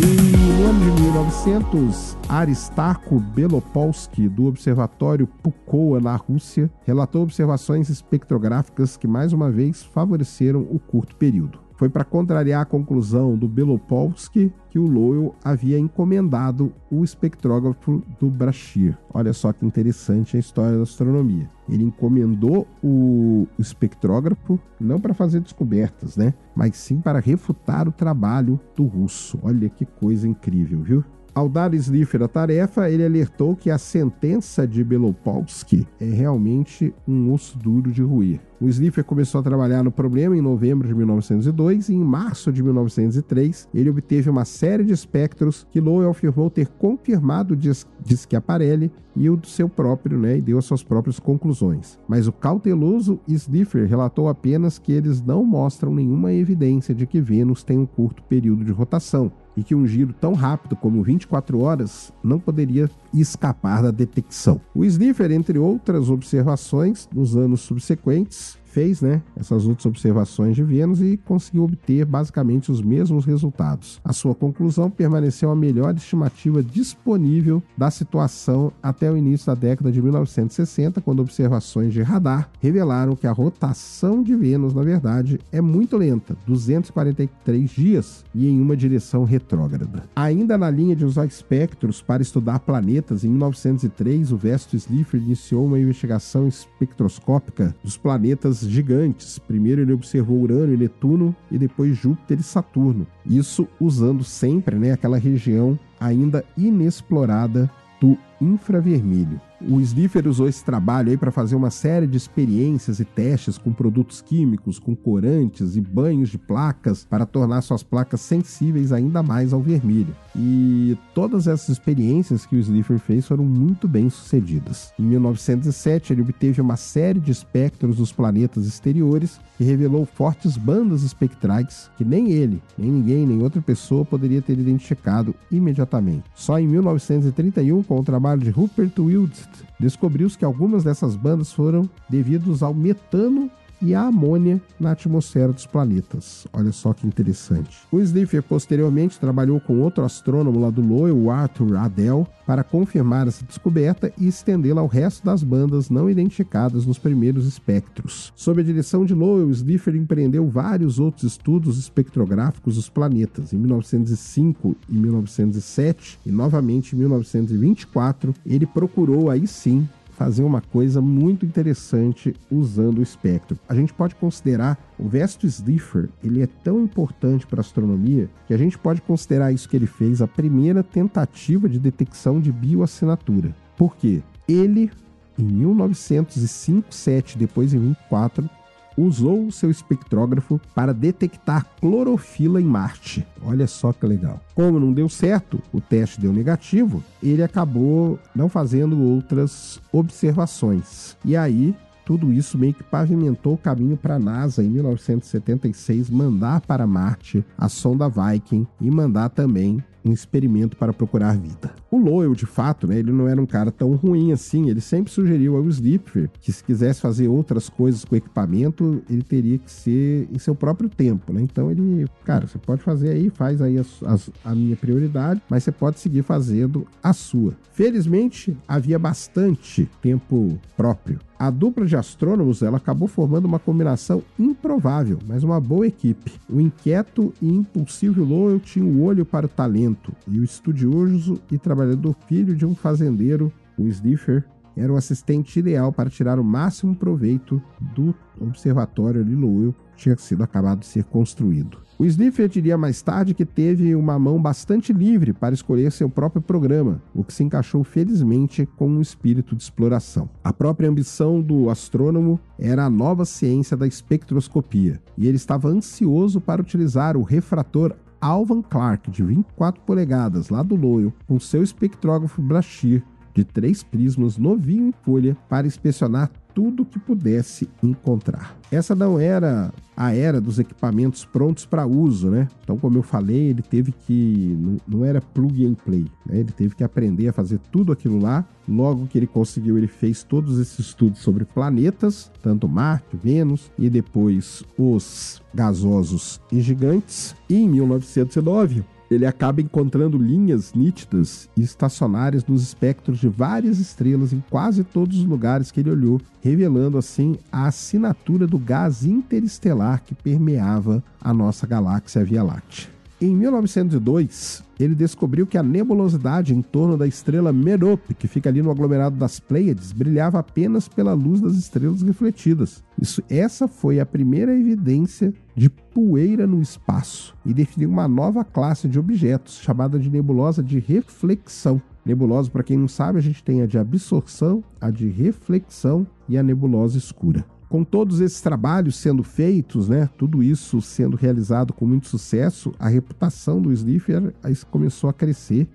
E 0.00 0.36
no 0.36 0.68
ano 0.68 0.96
de 0.96 1.02
1900, 1.02 2.18
Aristarco 2.28 3.20
Belopolsky, 3.20 4.28
do 4.28 4.46
Observatório 4.46 5.26
Pukoa, 5.26 6.00
na 6.00 6.16
Rússia, 6.16 6.70
relatou 6.84 7.22
observações 7.22 7.88
espectrográficas 7.88 8.96
que, 8.96 9.06
mais 9.06 9.32
uma 9.32 9.50
vez, 9.50 9.82
favoreceram 9.82 10.66
o 10.70 10.78
curto 10.78 11.14
período. 11.16 11.60
Foi 11.82 11.88
para 11.88 12.04
contrariar 12.04 12.62
a 12.62 12.64
conclusão 12.64 13.36
do 13.36 13.48
Belopolsky 13.48 14.52
que 14.70 14.78
o 14.78 14.86
Lowell 14.86 15.34
havia 15.42 15.76
encomendado 15.76 16.72
o 16.88 17.02
espectrógrafo 17.02 18.00
do 18.20 18.30
Brashear. 18.30 18.96
Olha 19.12 19.32
só 19.32 19.52
que 19.52 19.66
interessante 19.66 20.36
a 20.36 20.38
história 20.38 20.76
da 20.76 20.84
astronomia. 20.84 21.50
Ele 21.68 21.82
encomendou 21.82 22.68
o 22.84 23.48
espectrógrafo 23.58 24.60
não 24.78 25.00
para 25.00 25.12
fazer 25.12 25.40
descobertas, 25.40 26.16
né? 26.16 26.32
Mas 26.54 26.76
sim 26.76 27.00
para 27.00 27.18
refutar 27.18 27.88
o 27.88 27.92
trabalho 27.92 28.60
do 28.76 28.84
russo. 28.84 29.36
Olha 29.42 29.68
que 29.68 29.84
coisa 29.84 30.28
incrível, 30.28 30.82
viu? 30.82 31.04
Ao 31.34 31.48
dar 31.48 31.72
Slipher 31.72 32.22
a 32.22 32.28
tarefa, 32.28 32.90
ele 32.90 33.06
alertou 33.06 33.56
que 33.56 33.70
a 33.70 33.78
sentença 33.78 34.68
de 34.68 34.84
Belopolsky 34.84 35.86
é 35.98 36.04
realmente 36.04 36.94
um 37.08 37.32
osso 37.32 37.56
duro 37.58 37.90
de 37.90 38.02
ruir. 38.02 38.38
O 38.60 38.68
Slipher 38.68 39.02
começou 39.02 39.40
a 39.40 39.42
trabalhar 39.42 39.82
no 39.82 39.90
problema 39.90 40.36
em 40.36 40.42
novembro 40.42 40.86
de 40.86 40.94
1902 40.94 41.88
e 41.88 41.94
em 41.94 42.04
março 42.04 42.52
de 42.52 42.62
1903 42.62 43.66
ele 43.72 43.88
obteve 43.88 44.28
uma 44.28 44.44
série 44.44 44.84
de 44.84 44.92
espectros 44.92 45.66
que 45.70 45.80
Lowell 45.80 46.10
afirmou 46.10 46.50
ter 46.50 46.68
confirmado 46.68 47.54
o 47.54 48.14
Schiaparelli 48.14 48.92
e 49.16 49.28
o 49.28 49.36
do 49.36 49.46
seu 49.46 49.68
próprio, 49.68 50.18
né, 50.18 50.38
e 50.38 50.42
deu 50.42 50.58
as 50.58 50.66
suas 50.66 50.82
próprias 50.82 51.18
conclusões. 51.18 51.98
Mas 52.06 52.28
o 52.28 52.32
cauteloso 52.32 53.18
Slipher 53.26 53.88
relatou 53.88 54.28
apenas 54.28 54.78
que 54.78 54.92
eles 54.92 55.22
não 55.22 55.44
mostram 55.44 55.94
nenhuma 55.94 56.32
evidência 56.32 56.94
de 56.94 57.06
que 57.06 57.20
Vênus 57.20 57.64
tem 57.64 57.78
um 57.78 57.86
curto 57.86 58.22
período 58.22 58.64
de 58.64 58.70
rotação 58.70 59.32
e 59.56 59.62
que 59.62 59.74
um 59.74 59.86
giro 59.86 60.12
tão 60.12 60.34
rápido 60.34 60.76
como 60.76 61.02
24 61.02 61.58
horas 61.60 62.12
não 62.22 62.38
poderia 62.38 62.90
escapar 63.12 63.82
da 63.82 63.90
detecção. 63.90 64.60
O 64.74 64.84
Sniffer, 64.84 65.30
entre 65.30 65.58
outras 65.58 66.08
observações, 66.08 67.08
nos 67.12 67.36
anos 67.36 67.60
subsequentes, 67.60 68.56
fez 68.72 69.02
né, 69.02 69.22
essas 69.36 69.66
outras 69.66 69.84
observações 69.84 70.56
de 70.56 70.62
Vênus 70.62 71.00
e 71.00 71.18
conseguiu 71.18 71.64
obter 71.64 72.06
basicamente 72.06 72.72
os 72.72 72.80
mesmos 72.80 73.26
resultados. 73.26 74.00
A 74.02 74.14
sua 74.14 74.34
conclusão 74.34 74.90
permaneceu 74.90 75.50
a 75.50 75.56
melhor 75.56 75.94
estimativa 75.94 76.62
disponível 76.62 77.62
da 77.76 77.90
situação 77.90 78.72
até 78.82 79.12
o 79.12 79.16
início 79.16 79.46
da 79.46 79.54
década 79.54 79.92
de 79.92 80.00
1960, 80.00 81.02
quando 81.02 81.20
observações 81.20 81.92
de 81.92 82.00
radar 82.02 82.50
revelaram 82.60 83.14
que 83.14 83.26
a 83.26 83.32
rotação 83.32 84.22
de 84.22 84.34
Vênus, 84.34 84.72
na 84.74 84.82
verdade, 84.82 85.38
é 85.52 85.60
muito 85.60 85.98
lenta, 85.98 86.34
243 86.46 87.70
dias 87.70 88.24
e 88.34 88.48
em 88.48 88.58
uma 88.58 88.76
direção 88.76 89.24
retrógrada. 89.24 90.04
Ainda 90.16 90.56
na 90.56 90.70
linha 90.70 90.96
de 90.96 91.04
usar 91.04 91.26
espectros 91.26 92.00
para 92.00 92.22
estudar 92.22 92.60
planetas, 92.60 93.22
em 93.22 93.28
1903 93.28 94.32
o 94.32 94.36
Vesto 94.36 94.76
Slipher 94.76 95.20
iniciou 95.20 95.66
uma 95.66 95.78
investigação 95.78 96.48
espectroscópica 96.48 97.74
dos 97.84 97.98
planetas 97.98 98.61
gigantes. 98.62 99.38
Primeiro 99.38 99.82
ele 99.82 99.92
observou 99.92 100.40
Urano 100.40 100.74
e 100.74 100.76
Netuno 100.76 101.34
e 101.50 101.58
depois 101.58 101.96
Júpiter 101.96 102.40
e 102.40 102.42
Saturno. 102.42 103.06
Isso 103.26 103.68
usando 103.80 104.24
sempre 104.24 104.78
né, 104.78 104.92
aquela 104.92 105.18
região 105.18 105.78
ainda 106.00 106.44
inexplorada 106.56 107.70
do 108.00 108.18
infravermelho. 108.40 109.40
O 109.68 109.80
Sniffer 109.80 110.26
usou 110.26 110.48
esse 110.48 110.64
trabalho 110.64 111.10
aí 111.10 111.16
para 111.16 111.30
fazer 111.30 111.54
uma 111.54 111.70
série 111.70 112.06
de 112.06 112.16
experiências 112.16 112.98
e 112.98 113.04
testes 113.04 113.56
com 113.56 113.72
produtos 113.72 114.20
químicos, 114.20 114.78
com 114.78 114.94
corantes 114.94 115.76
e 115.76 115.80
banhos 115.80 116.30
de 116.30 116.38
placas 116.38 117.04
para 117.04 117.24
tornar 117.24 117.62
suas 117.62 117.82
placas 117.82 118.20
sensíveis 118.20 118.92
ainda 118.92 119.22
mais 119.22 119.52
ao 119.52 119.60
vermelho. 119.60 120.14
E 120.34 120.96
todas 121.14 121.46
essas 121.46 121.68
experiências 121.68 122.44
que 122.44 122.56
o 122.56 122.58
Sniffer 122.58 122.98
fez 122.98 123.26
foram 123.26 123.44
muito 123.44 123.86
bem 123.86 124.10
sucedidas. 124.10 124.92
Em 124.98 125.02
1907, 125.02 126.12
ele 126.12 126.22
obteve 126.22 126.60
uma 126.60 126.76
série 126.76 127.20
de 127.20 127.30
espectros 127.30 127.96
dos 127.96 128.12
planetas 128.12 128.66
exteriores 128.66 129.38
que 129.56 129.64
revelou 129.64 130.04
fortes 130.04 130.56
bandas 130.56 131.02
espectrais 131.02 131.90
que 131.96 132.04
nem 132.04 132.32
ele, 132.32 132.60
nem 132.76 132.90
ninguém, 132.90 133.26
nem 133.26 133.42
outra 133.42 133.60
pessoa 133.60 134.04
poderia 134.04 134.42
ter 134.42 134.58
identificado 134.58 135.34
imediatamente. 135.50 136.24
Só 136.34 136.58
em 136.58 136.66
1931, 136.66 137.82
com 137.82 138.00
o 138.00 138.04
trabalho 138.04 138.40
de 138.40 138.50
Rupert 138.50 138.92
Wilds, 138.98 139.48
descobriu-se 139.78 140.36
que 140.36 140.44
algumas 140.44 140.84
dessas 140.84 141.16
bandas 141.16 141.52
foram 141.52 141.88
devidos 142.08 142.62
ao 142.62 142.74
metano 142.74 143.50
e 143.82 143.94
a 143.94 144.02
amônia 144.02 144.60
na 144.78 144.92
atmosfera 144.92 145.52
dos 145.52 145.66
planetas. 145.66 146.46
Olha 146.52 146.72
só 146.72 146.92
que 146.92 147.06
interessante. 147.06 147.76
O 147.90 147.98
Slipher 148.00 148.42
posteriormente 148.42 149.18
trabalhou 149.18 149.60
com 149.60 149.80
outro 149.80 150.04
astrônomo 150.04 150.60
lá 150.60 150.70
do 150.70 150.80
Lowell, 150.80 151.30
Arthur 151.30 151.76
Adel, 151.76 152.26
para 152.46 152.64
confirmar 152.64 153.26
essa 153.26 153.44
descoberta 153.44 154.12
e 154.18 154.28
estendê-la 154.28 154.80
ao 154.80 154.86
resto 154.86 155.24
das 155.24 155.42
bandas 155.42 155.90
não 155.90 156.08
identificadas 156.08 156.86
nos 156.86 156.98
primeiros 156.98 157.46
espectros. 157.46 158.32
Sob 158.36 158.60
a 158.60 158.64
direção 158.64 159.04
de 159.04 159.14
Lowell, 159.14 159.50
Slipher 159.50 159.96
empreendeu 159.96 160.48
vários 160.48 160.98
outros 160.98 161.24
estudos 161.24 161.78
espectrográficos 161.78 162.76
dos 162.76 162.88
planetas. 162.88 163.52
Em 163.52 163.58
1905 163.58 164.76
e 164.88 164.94
1907 164.94 166.20
e 166.24 166.30
novamente 166.30 166.94
em 166.94 166.98
1924, 166.98 168.34
ele 168.46 168.66
procurou 168.66 169.30
aí 169.30 169.46
sim 169.46 169.88
fazer 170.22 170.44
uma 170.44 170.60
coisa 170.60 171.00
muito 171.00 171.44
interessante 171.44 172.32
usando 172.48 172.98
o 172.98 173.02
espectro. 173.02 173.58
A 173.68 173.74
gente 173.74 173.92
pode 173.92 174.14
considerar 174.14 174.78
o 174.96 175.08
Vesto 175.08 175.48
Slipher, 175.48 176.08
ele 176.22 176.40
é 176.40 176.46
tão 176.46 176.80
importante 176.80 177.44
para 177.44 177.58
a 177.58 177.62
astronomia 177.62 178.30
que 178.46 178.54
a 178.54 178.56
gente 178.56 178.78
pode 178.78 179.02
considerar 179.02 179.52
isso 179.52 179.68
que 179.68 179.76
ele 179.76 179.86
fez 179.86 180.22
a 180.22 180.28
primeira 180.28 180.80
tentativa 180.84 181.68
de 181.68 181.80
detecção 181.80 182.40
de 182.40 182.52
bioassinatura. 182.52 183.52
Por 183.76 183.96
quê? 183.96 184.22
Ele 184.48 184.92
em 185.36 185.44
1905, 185.44 186.94
7, 186.94 187.36
depois 187.36 187.74
em 187.74 187.80
24, 187.80 188.48
usou 188.96 189.50
seu 189.50 189.70
espectrógrafo 189.70 190.60
para 190.74 190.92
detectar 190.92 191.66
clorofila 191.80 192.60
em 192.60 192.64
Marte. 192.64 193.26
Olha 193.44 193.66
só 193.66 193.92
que 193.92 194.06
legal. 194.06 194.40
Como 194.54 194.78
não 194.78 194.92
deu 194.92 195.08
certo, 195.08 195.60
o 195.72 195.80
teste 195.80 196.20
deu 196.20 196.32
negativo, 196.32 197.02
ele 197.22 197.42
acabou 197.42 198.18
não 198.34 198.48
fazendo 198.48 199.00
outras 199.02 199.80
observações. 199.92 201.16
E 201.24 201.36
aí, 201.36 201.74
tudo 202.04 202.32
isso 202.32 202.58
meio 202.58 202.74
que 202.74 202.82
pavimentou 202.82 203.54
o 203.54 203.58
caminho 203.58 203.96
para 203.96 204.16
a 204.16 204.18
NASA 204.18 204.62
em 204.62 204.68
1976 204.68 206.10
mandar 206.10 206.60
para 206.60 206.86
Marte 206.86 207.44
a 207.56 207.68
sonda 207.68 208.08
Viking 208.08 208.66
e 208.80 208.90
mandar 208.90 209.28
também 209.30 209.82
um 210.04 210.12
experimento 210.12 210.76
para 210.76 210.92
procurar 210.92 211.36
vida. 211.36 211.72
O 211.90 211.98
Lowell, 211.98 212.34
de 212.34 212.46
fato, 212.46 212.86
né, 212.86 212.98
ele 212.98 213.12
não 213.12 213.28
era 213.28 213.40
um 213.40 213.46
cara 213.46 213.70
tão 213.70 213.94
ruim 213.94 214.32
assim. 214.32 214.68
Ele 214.68 214.80
sempre 214.80 215.12
sugeriu 215.12 215.56
ao 215.56 215.68
Slipper 215.68 216.30
que 216.40 216.52
se 216.52 216.62
quisesse 216.62 217.00
fazer 217.00 217.28
outras 217.28 217.68
coisas 217.68 218.04
com 218.04 218.14
o 218.14 218.18
equipamento, 218.18 219.02
ele 219.08 219.22
teria 219.22 219.58
que 219.58 219.70
ser 219.70 220.28
em 220.32 220.38
seu 220.38 220.54
próprio 220.54 220.88
tempo, 220.88 221.32
né? 221.32 221.42
Então 221.42 221.70
ele, 221.70 222.06
cara, 222.24 222.46
você 222.46 222.58
pode 222.58 222.82
fazer 222.82 223.10
aí, 223.10 223.30
faz 223.30 223.60
aí 223.60 223.78
as, 223.78 224.02
as, 224.04 224.30
a 224.44 224.54
minha 224.54 224.76
prioridade, 224.76 225.42
mas 225.48 225.64
você 225.64 225.72
pode 225.72 226.00
seguir 226.00 226.22
fazendo 226.22 226.86
a 227.02 227.12
sua. 227.12 227.54
Felizmente, 227.72 228.56
havia 228.66 228.98
bastante 228.98 229.88
tempo 230.00 230.58
próprio. 230.76 231.18
A 231.42 231.50
dupla 231.50 231.84
de 231.84 231.96
astrônomos 231.96 232.62
ela 232.62 232.76
acabou 232.76 233.08
formando 233.08 233.46
uma 233.46 233.58
combinação 233.58 234.22
improvável, 234.38 235.18
mas 235.26 235.42
uma 235.42 235.60
boa 235.60 235.84
equipe. 235.84 236.34
O 236.48 236.60
inquieto 236.60 237.34
e 237.42 237.48
impulsivo 237.48 238.22
Lowell 238.22 238.60
tinha 238.60 238.84
o 238.84 238.88
um 238.88 239.02
olho 239.02 239.26
para 239.26 239.46
o 239.46 239.48
talento, 239.48 240.12
e 240.28 240.38
o 240.38 240.44
estudioso 240.44 241.40
e 241.50 241.58
trabalhador 241.58 242.14
filho 242.28 242.54
de 242.54 242.64
um 242.64 242.76
fazendeiro, 242.76 243.52
o 243.76 243.88
Sniffer, 243.88 244.44
era 244.76 244.92
o 244.92 244.96
assistente 244.96 245.58
ideal 245.58 245.92
para 245.92 246.08
tirar 246.08 246.38
o 246.38 246.44
máximo 246.44 246.94
proveito 246.94 247.60
do 247.92 248.14
observatório 248.40 249.24
de 249.24 249.34
Lowell 249.34 249.74
tinha 249.96 250.16
sido 250.16 250.42
acabado 250.42 250.80
de 250.80 250.86
ser 250.86 251.04
construído. 251.04 251.78
O 251.98 252.04
Sniffer 252.04 252.48
diria 252.48 252.76
mais 252.76 253.00
tarde 253.00 253.34
que 253.34 253.44
teve 253.44 253.94
uma 253.94 254.18
mão 254.18 254.40
bastante 254.40 254.92
livre 254.92 255.32
para 255.32 255.54
escolher 255.54 255.92
seu 255.92 256.08
próprio 256.08 256.42
programa, 256.42 257.00
o 257.14 257.22
que 257.22 257.32
se 257.32 257.44
encaixou 257.44 257.84
felizmente 257.84 258.66
com 258.76 258.88
um 258.88 259.00
espírito 259.00 259.54
de 259.54 259.62
exploração. 259.62 260.28
A 260.42 260.52
própria 260.52 260.88
ambição 260.88 261.40
do 261.40 261.70
astrônomo 261.70 262.40
era 262.58 262.84
a 262.84 262.90
nova 262.90 263.24
ciência 263.24 263.76
da 263.76 263.86
espectroscopia, 263.86 265.00
e 265.16 265.28
ele 265.28 265.36
estava 265.36 265.68
ansioso 265.68 266.40
para 266.40 266.62
utilizar 266.62 267.16
o 267.16 267.22
refrator 267.22 267.94
Alvan 268.20 268.62
Clark, 268.62 269.10
de 269.10 269.22
24 269.22 269.82
polegadas, 269.82 270.48
lá 270.48 270.62
do 270.62 270.76
Lowell, 270.76 271.12
com 271.26 271.40
seu 271.40 271.62
espectrógrafo 271.62 272.40
Brashear 272.40 273.02
de 273.34 273.44
três 273.44 273.82
prismas 273.82 274.36
novinho 274.36 274.88
em 274.88 274.94
folha 275.04 275.36
para 275.48 275.66
inspecionar 275.66 276.30
tudo 276.54 276.84
que 276.84 276.98
pudesse 276.98 277.68
encontrar. 277.82 278.56
Essa 278.70 278.94
não 278.94 279.18
era 279.18 279.72
a 279.96 280.14
era 280.14 280.40
dos 280.40 280.58
equipamentos 280.58 281.24
prontos 281.24 281.64
para 281.64 281.86
uso, 281.86 282.30
né? 282.30 282.48
Então, 282.62 282.78
como 282.78 282.98
eu 282.98 283.02
falei, 283.02 283.50
ele 283.50 283.62
teve 283.62 283.92
que. 283.92 284.56
Não, 284.58 284.76
não 284.86 285.04
era 285.04 285.20
plug 285.20 285.66
and 285.66 285.74
play, 285.74 286.06
né? 286.26 286.40
Ele 286.40 286.52
teve 286.52 286.74
que 286.74 286.84
aprender 286.84 287.28
a 287.28 287.32
fazer 287.32 287.58
tudo 287.70 287.92
aquilo 287.92 288.18
lá. 288.18 288.44
Logo 288.68 289.06
que 289.06 289.18
ele 289.18 289.26
conseguiu, 289.26 289.76
ele 289.76 289.86
fez 289.86 290.22
todos 290.22 290.58
esses 290.58 290.78
estudos 290.78 291.20
sobre 291.20 291.44
planetas, 291.44 292.30
tanto 292.42 292.68
Marte, 292.68 293.16
Vênus 293.16 293.70
e 293.78 293.90
depois 293.90 294.62
os 294.78 295.42
gasosos 295.52 296.40
e 296.50 296.60
gigantes. 296.60 297.34
E 297.48 297.56
em 297.56 297.68
1909, 297.68 298.84
ele 299.14 299.26
acaba 299.26 299.60
encontrando 299.60 300.18
linhas 300.18 300.74
nítidas 300.74 301.48
e 301.56 301.62
estacionárias 301.62 302.44
nos 302.46 302.62
espectros 302.62 303.18
de 303.18 303.28
várias 303.28 303.78
estrelas 303.78 304.32
em 304.32 304.42
quase 304.50 304.84
todos 304.84 305.18
os 305.18 305.24
lugares 305.24 305.70
que 305.70 305.80
ele 305.80 305.90
olhou, 305.90 306.20
revelando 306.40 306.98
assim 306.98 307.36
a 307.50 307.66
assinatura 307.66 308.46
do 308.46 308.58
gás 308.58 309.04
interestelar 309.04 310.02
que 310.04 310.14
permeava 310.14 311.02
a 311.20 311.32
nossa 311.32 311.66
galáxia 311.66 312.24
Via 312.24 312.42
Láctea. 312.42 312.91
Em 313.22 313.36
1902, 313.36 314.64
ele 314.80 314.96
descobriu 314.96 315.46
que 315.46 315.56
a 315.56 315.62
nebulosidade 315.62 316.52
em 316.52 316.60
torno 316.60 316.96
da 316.96 317.06
estrela 317.06 317.52
Merope, 317.52 318.14
que 318.14 318.26
fica 318.26 318.48
ali 318.48 318.60
no 318.60 318.68
aglomerado 318.68 319.14
das 319.14 319.38
Pleiades, 319.38 319.92
brilhava 319.92 320.40
apenas 320.40 320.88
pela 320.88 321.12
luz 321.12 321.40
das 321.40 321.52
estrelas 321.52 322.02
refletidas. 322.02 322.82
Isso, 323.00 323.22
essa 323.30 323.68
foi 323.68 324.00
a 324.00 324.04
primeira 324.04 324.52
evidência 324.52 325.32
de 325.54 325.70
poeira 325.70 326.48
no 326.48 326.60
espaço 326.60 327.32
e 327.46 327.54
definiu 327.54 327.90
uma 327.90 328.08
nova 328.08 328.44
classe 328.44 328.88
de 328.88 328.98
objetos, 328.98 329.60
chamada 329.62 330.00
de 330.00 330.10
nebulosa 330.10 330.60
de 330.60 330.80
reflexão. 330.80 331.80
Nebulosa, 332.04 332.50
para 332.50 332.64
quem 332.64 332.76
não 332.76 332.88
sabe, 332.88 333.18
a 333.18 333.22
gente 333.22 333.44
tem 333.44 333.62
a 333.62 333.66
de 333.66 333.78
absorção, 333.78 334.64
a 334.80 334.90
de 334.90 335.08
reflexão 335.08 336.04
e 336.28 336.36
a 336.36 336.42
nebulosa 336.42 336.98
escura 336.98 337.46
com 337.72 337.84
todos 337.84 338.20
esses 338.20 338.42
trabalhos 338.42 338.96
sendo 338.96 339.22
feitos, 339.22 339.88
né, 339.88 340.06
tudo 340.18 340.42
isso 340.42 340.82
sendo 340.82 341.16
realizado 341.16 341.72
com 341.72 341.86
muito 341.86 342.06
sucesso, 342.06 342.70
a 342.78 342.86
reputação 342.86 343.62
do 343.62 343.72
Slipher 343.72 344.34
começou 344.70 345.08
a 345.08 345.12
crescer, 345.14 345.66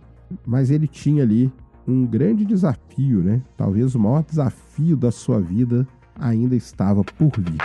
mas 0.46 0.70
ele 0.70 0.88
tinha 0.88 1.24
ali 1.24 1.52
um 1.88 2.06
grande 2.06 2.46
desafio, 2.46 3.24
né? 3.24 3.42
Talvez 3.58 3.96
o 3.96 4.00
maior 4.00 4.24
desafio 4.24 4.96
da 4.96 5.10
sua 5.10 5.42
vida 5.42 5.88
ainda 6.20 6.56
estava 6.56 7.04
por 7.04 7.32
vir. 7.40 7.58